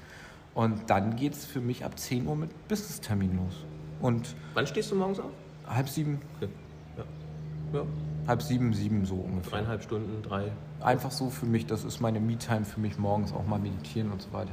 [0.54, 3.77] Und dann geht es für mich ab 10 Uhr mit Business-Termin los.
[4.00, 5.30] Und Wann stehst du morgens auf?
[5.68, 6.48] halb sieben, Okay.
[6.96, 7.80] Ja.
[7.80, 7.86] ja.
[8.26, 9.50] halb sieben, sieben so ungefähr.
[9.52, 10.50] Dreieinhalb Stunden, drei.
[10.80, 14.22] Einfach so für mich, das ist meine Me-Time für mich morgens auch mal meditieren und
[14.22, 14.52] so weiter.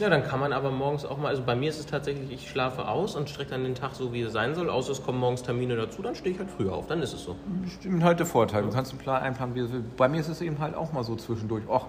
[0.00, 2.48] Ja, dann kann man aber morgens auch mal, also bei mir ist es tatsächlich, ich
[2.50, 5.18] schlafe aus und strecke dann den Tag so, wie es sein soll, außer es kommen
[5.20, 7.36] morgens Termine dazu, dann stehe ich halt früher auf, dann ist es so.
[7.62, 8.62] Bestimmt halt der Vorteil.
[8.62, 9.96] Du kannst einen Plan einplanen, wie du willst.
[9.98, 11.68] Bei mir ist es eben halt auch mal so zwischendurch.
[11.68, 11.88] Och,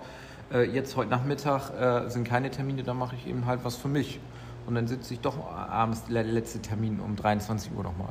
[0.54, 3.88] äh, jetzt heute Nachmittag äh, sind keine Termine, dann mache ich eben halt was für
[3.88, 4.20] mich.
[4.68, 8.10] Und dann sitze ich doch abends, der letzte Termin um 23 Uhr nochmal.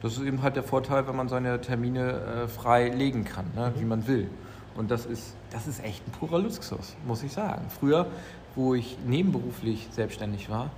[0.00, 2.12] Das ist eben halt der Vorteil, wenn man seine Termine
[2.44, 4.28] äh, frei legen kann, ne, wie man will.
[4.76, 7.62] Und das ist, das ist echt ein purer Luxus, muss ich sagen.
[7.68, 8.06] Früher,
[8.54, 10.70] wo ich nebenberuflich selbstständig war,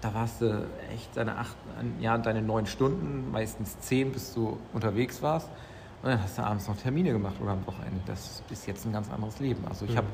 [0.00, 1.54] da warst du echt deine acht,
[2.00, 5.48] ja, deine neun Stunden, meistens zehn, bis du unterwegs warst.
[6.02, 8.00] Und dann hast du abends noch Termine gemacht oder am Wochenende.
[8.06, 9.62] Das ist jetzt ein ganz anderes Leben.
[9.68, 10.06] Also ich habe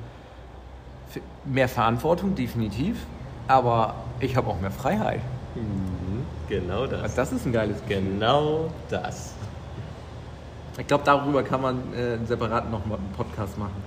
[1.14, 3.06] f- mehr Verantwortung, definitiv,
[3.48, 5.20] aber ich habe auch mehr Freiheit.
[6.48, 7.02] Genau das.
[7.02, 8.02] Also das ist ein geiles Gefühl.
[8.02, 9.32] Genau das.
[10.78, 13.82] Ich glaube, darüber kann man äh, einen separaten noch mal einen Podcast machen.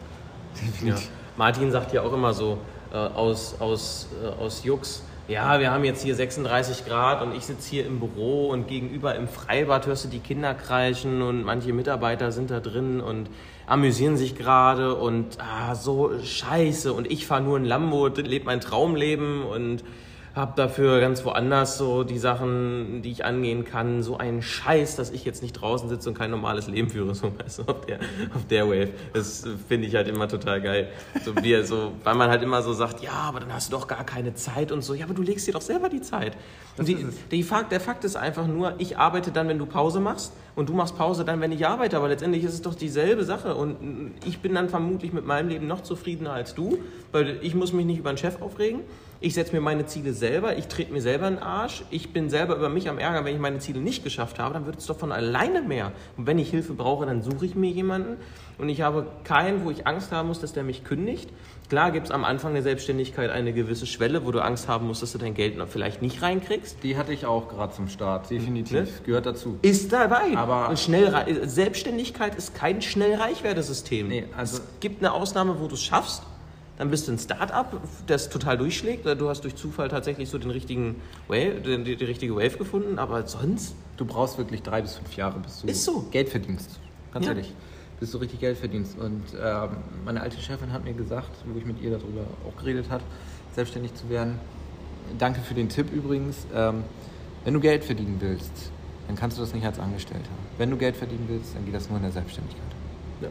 [0.83, 0.95] Ja.
[1.37, 2.57] Martin sagt ja auch immer so
[2.91, 7.45] äh, aus, aus, äh, aus Jux, ja, wir haben jetzt hier 36 Grad und ich
[7.45, 11.71] sitze hier im Büro und gegenüber im Freibad hörst du die Kinder kreischen und manche
[11.71, 13.29] Mitarbeiter sind da drin und
[13.69, 16.91] amüsieren sich gerade und ah, so scheiße.
[16.91, 19.83] Und ich fahre nur ein Lambo, lebe mein Traumleben und
[20.35, 25.11] habe dafür ganz woanders so die Sachen, die ich angehen kann, so einen Scheiß, dass
[25.11, 27.99] ich jetzt nicht draußen sitze und kein normales Leben führe, so weißt du, auf der,
[28.35, 28.89] auf der Wave.
[29.13, 30.89] Das finde ich halt immer total geil.
[31.23, 33.77] So wie er so, weil man halt immer so sagt, ja, aber dann hast du
[33.77, 34.93] doch gar keine Zeit und so.
[34.93, 36.37] Ja, aber du legst dir doch selber die Zeit.
[36.77, 39.99] Und die, die Fakt, der Fakt ist einfach nur, ich arbeite dann, wenn du Pause
[39.99, 41.97] machst und du machst Pause dann, wenn ich arbeite.
[41.97, 43.55] Aber letztendlich ist es doch dieselbe Sache.
[43.55, 46.77] Und ich bin dann vermutlich mit meinem Leben noch zufriedener als du,
[47.11, 48.81] weil ich muss mich nicht über den Chef aufregen.
[49.21, 52.29] Ich setze mir meine Ziele selber, ich trete mir selber in den Arsch, ich bin
[52.29, 54.85] selber über mich am Ärger, wenn ich meine Ziele nicht geschafft habe, dann wird es
[54.85, 55.91] doch von alleine mehr.
[56.15, 58.15] Und wenn ich Hilfe brauche, dann suche ich mir jemanden
[58.57, 61.29] und ich habe keinen, wo ich Angst haben muss, dass der mich kündigt.
[61.67, 65.01] Klar gibt es am Anfang der Selbstständigkeit eine gewisse Schwelle, wo du Angst haben musst,
[65.03, 66.77] dass du dein Geld noch vielleicht nicht reinkriegst.
[66.83, 68.71] Die hatte ich auch gerade zum Start, definitiv.
[68.71, 68.87] Ne?
[69.05, 69.59] Gehört dazu.
[69.63, 70.37] Ist dabei.
[70.37, 71.13] Aber- Und schnell,
[71.45, 74.07] Selbstständigkeit ist kein schnell Reichwerdesystem.
[74.07, 76.23] Nee, also- es gibt eine Ausnahme, wo du es schaffst.
[76.79, 79.05] Dann bist du ein Start-up, das total durchschlägt.
[79.05, 80.95] Du hast durch Zufall tatsächlich so den richtigen
[81.27, 82.97] Wave, die, die, richtige Wave gefunden.
[82.97, 86.05] Aber sonst, Du brauchst wirklich drei bis fünf Jahre, bis du Ist so.
[86.09, 86.79] Geld verdienst.
[87.11, 87.33] Ganz Ja.
[87.33, 87.53] ehrlich.
[87.99, 88.97] Bis du richtig Geld verdienst.
[88.97, 89.69] Und ähm,
[90.05, 93.01] meine alte Chefin hat mir gesagt, wo ich mit ihr darüber auch geredet hat,
[93.55, 94.39] selbstständig zu werden.
[95.17, 96.47] Danke für den Tipp übrigens.
[96.55, 96.85] Ähm,
[97.43, 98.71] wenn du Geld verdienen willst,
[99.07, 100.29] dann kannst du das nicht als Angestellter.
[100.57, 102.63] Wenn du Geld verdienen willst, dann geht das nur in der Selbstständigkeit.
[103.21, 103.27] ja.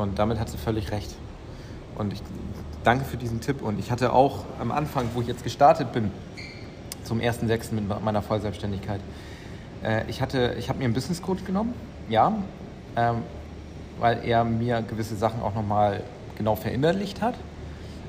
[0.00, 1.16] Und damit hat sie völlig recht.
[1.96, 2.22] Und ich
[2.84, 3.62] danke für diesen Tipp.
[3.62, 6.10] Und ich hatte auch am Anfang, wo ich jetzt gestartet bin,
[7.04, 7.74] zum 1.6.
[7.74, 9.00] mit meiner Vollselbstständigkeit,
[9.82, 11.74] äh, ich, ich habe mir einen Business Coach genommen,
[12.08, 12.32] ja,
[12.96, 13.22] ähm,
[13.98, 16.02] weil er mir gewisse Sachen auch nochmal
[16.36, 17.34] genau verinnerlicht hat.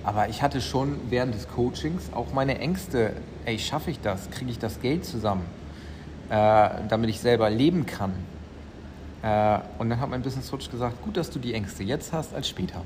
[0.04, 3.14] Aber ich hatte schon während des Coachings auch meine Ängste,
[3.46, 4.30] ey, schaffe ich das?
[4.32, 5.46] Kriege ich das Geld zusammen,
[6.30, 8.14] äh, damit ich selber leben kann?
[9.22, 12.34] Äh, und dann hat mein Business Coach gesagt, gut, dass du die Ängste jetzt hast
[12.34, 12.84] als später.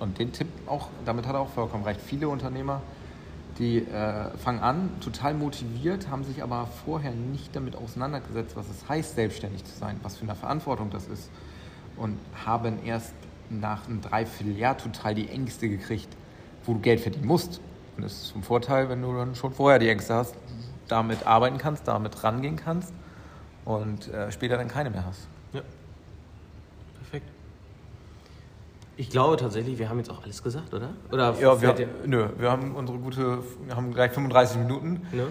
[0.00, 2.00] Und den Tipp auch, damit hat er auch vollkommen recht.
[2.00, 2.82] Viele Unternehmer,
[3.58, 8.88] die äh, fangen an, total motiviert, haben sich aber vorher nicht damit auseinandergesetzt, was es
[8.88, 11.30] heißt, selbstständig zu sein, was für eine Verantwortung das ist.
[11.96, 13.12] und haben erst
[13.50, 16.08] nach einem Dreivierteljahr total die Ängste gekriegt,
[16.64, 17.60] wo du Geld verdienen musst.
[17.96, 20.34] Und es ist ein Vorteil, wenn du dann schon vorher die Ängste hast,
[20.86, 22.92] damit arbeiten kannst, damit rangehen kannst
[23.64, 25.26] und äh, später dann keine mehr hast.
[25.52, 25.62] Ja.
[26.94, 27.28] Perfekt.
[29.00, 30.90] Ich glaube tatsächlich, wir haben jetzt auch alles gesagt, oder?
[31.12, 35.06] Oder Ja, wir, dir- nö, wir haben unsere gute, wir haben gleich 35 Minuten.
[35.12, 35.28] Ne?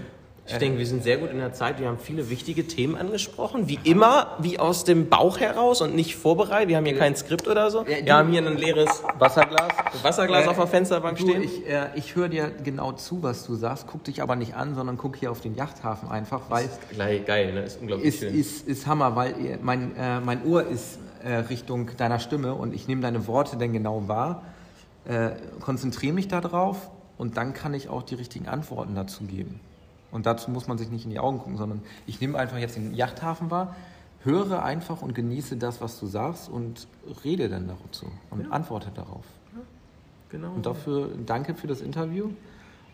[0.49, 1.77] Ich denke, wir sind sehr gut in der Zeit.
[1.81, 3.67] Wir haben viele wichtige Themen angesprochen.
[3.67, 6.69] Wie immer, wie aus dem Bauch heraus und nicht vorbereitet.
[6.69, 7.79] Wir haben hier kein Skript oder so.
[7.85, 9.67] Ja, Wir haben hier ein leeres Wasserglas.
[10.01, 11.43] Wasserglas Äh, auf der Fensterbank Du, stehen.
[11.43, 14.73] ich, äh, ich höre dir genau zu, was du sagst, guck dich aber nicht an,
[14.75, 17.63] sondern guck hier auf den Yachthafen einfach, weil Geil, geil, ne?
[17.63, 18.33] Ist unglaublich ist, schön.
[18.33, 20.97] ist, ist Hammer, weil mein, äh, mein Ohr ist
[21.27, 24.43] äh, Richtung deiner Stimme und ich nehme deine Worte dann genau wahr,
[25.05, 29.59] äh, konzentriere mich darauf und dann kann ich auch die richtigen Antworten dazu geben.
[30.11, 32.75] Und dazu muss man sich nicht in die Augen gucken, sondern ich nehme einfach jetzt
[32.77, 33.75] den Yachthafen wahr,
[34.23, 36.87] höre einfach und genieße das, was du sagst und
[37.23, 39.25] rede dann dazu und antworte darauf.
[40.29, 40.51] genau.
[40.53, 42.29] Und dafür danke für das Interview.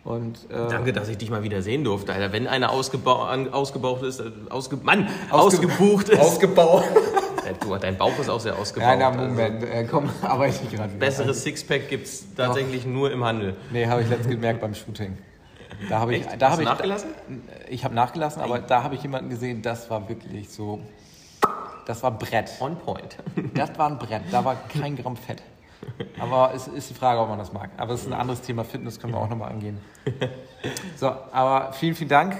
[0.03, 2.33] Und, äh, Danke, dass ich dich mal wieder sehen durfte, Alter.
[2.33, 6.19] Wenn einer ausgebaucht ist, äh, ausge Mann, Ausge- ausgebucht ist.
[6.19, 6.83] Ausgebaut.
[7.59, 8.97] Du, dein Bauch ist auch sehr ausgebaut.
[8.97, 10.99] Na, also Moment, äh, komm, arbeite ich gerade wieder.
[10.99, 13.55] besseres Sixpack gibt es tatsächlich nur im Handel.
[13.71, 15.17] Nee, habe ich letztens gemerkt beim Shooting.
[15.89, 16.41] Da habe ich, Echt?
[16.41, 17.09] da Hast habe du ich, nachgelassen?
[17.69, 20.79] Ich habe nachgelassen, aber da habe ich jemanden gesehen, das war wirklich so,
[21.85, 22.51] das war Brett.
[22.59, 23.17] On point.
[23.55, 25.41] Das war ein Brett, da war kein Gramm Fett.
[26.19, 27.69] Aber es ist die Frage, ob man das mag.
[27.77, 29.79] Aber es ist ein anderes Thema Fitness, können wir auch nochmal angehen.
[30.95, 32.37] So, aber vielen, vielen Dank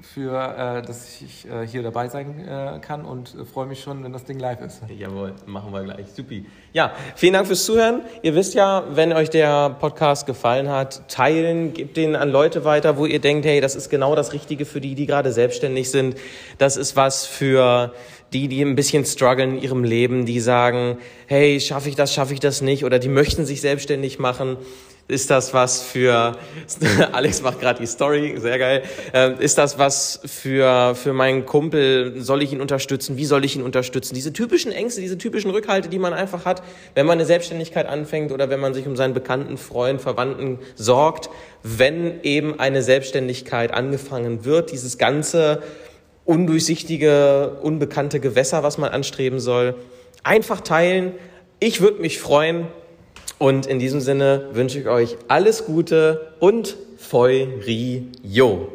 [0.00, 4.04] für, äh, dass ich äh, hier dabei sein äh, kann und äh, freue mich schon,
[4.04, 4.82] wenn das Ding live ist.
[4.96, 6.06] Jawohl, machen wir gleich.
[6.14, 6.44] Supi.
[6.72, 8.02] Ja, vielen Dank fürs Zuhören.
[8.22, 12.98] Ihr wisst ja, wenn euch der Podcast gefallen hat, teilen, gebt den an Leute weiter,
[12.98, 16.16] wo ihr denkt, hey, das ist genau das Richtige für die, die gerade selbstständig sind.
[16.58, 17.94] Das ist was für
[18.32, 22.34] die, die ein bisschen strugglen in ihrem Leben, die sagen, hey, schaffe ich das, schaffe
[22.34, 24.58] ich das nicht, oder die möchten sich selbstständig machen.
[25.08, 26.36] Ist das was für,
[27.12, 28.82] Alex macht gerade die Story, sehr geil.
[29.12, 32.20] Ähm, Ist das was für, für meinen Kumpel?
[32.20, 33.16] Soll ich ihn unterstützen?
[33.16, 34.16] Wie soll ich ihn unterstützen?
[34.16, 38.32] Diese typischen Ängste, diese typischen Rückhalte, die man einfach hat, wenn man eine Selbstständigkeit anfängt
[38.32, 41.30] oder wenn man sich um seinen bekannten Freund, Verwandten sorgt,
[41.62, 45.62] wenn eben eine Selbstständigkeit angefangen wird, dieses ganze
[46.24, 49.76] undurchsichtige, unbekannte Gewässer, was man anstreben soll,
[50.24, 51.12] einfach teilen.
[51.60, 52.66] Ich würde mich freuen.
[53.38, 58.68] Und in diesem Sinne wünsche ich euch alles Gute und Feurio.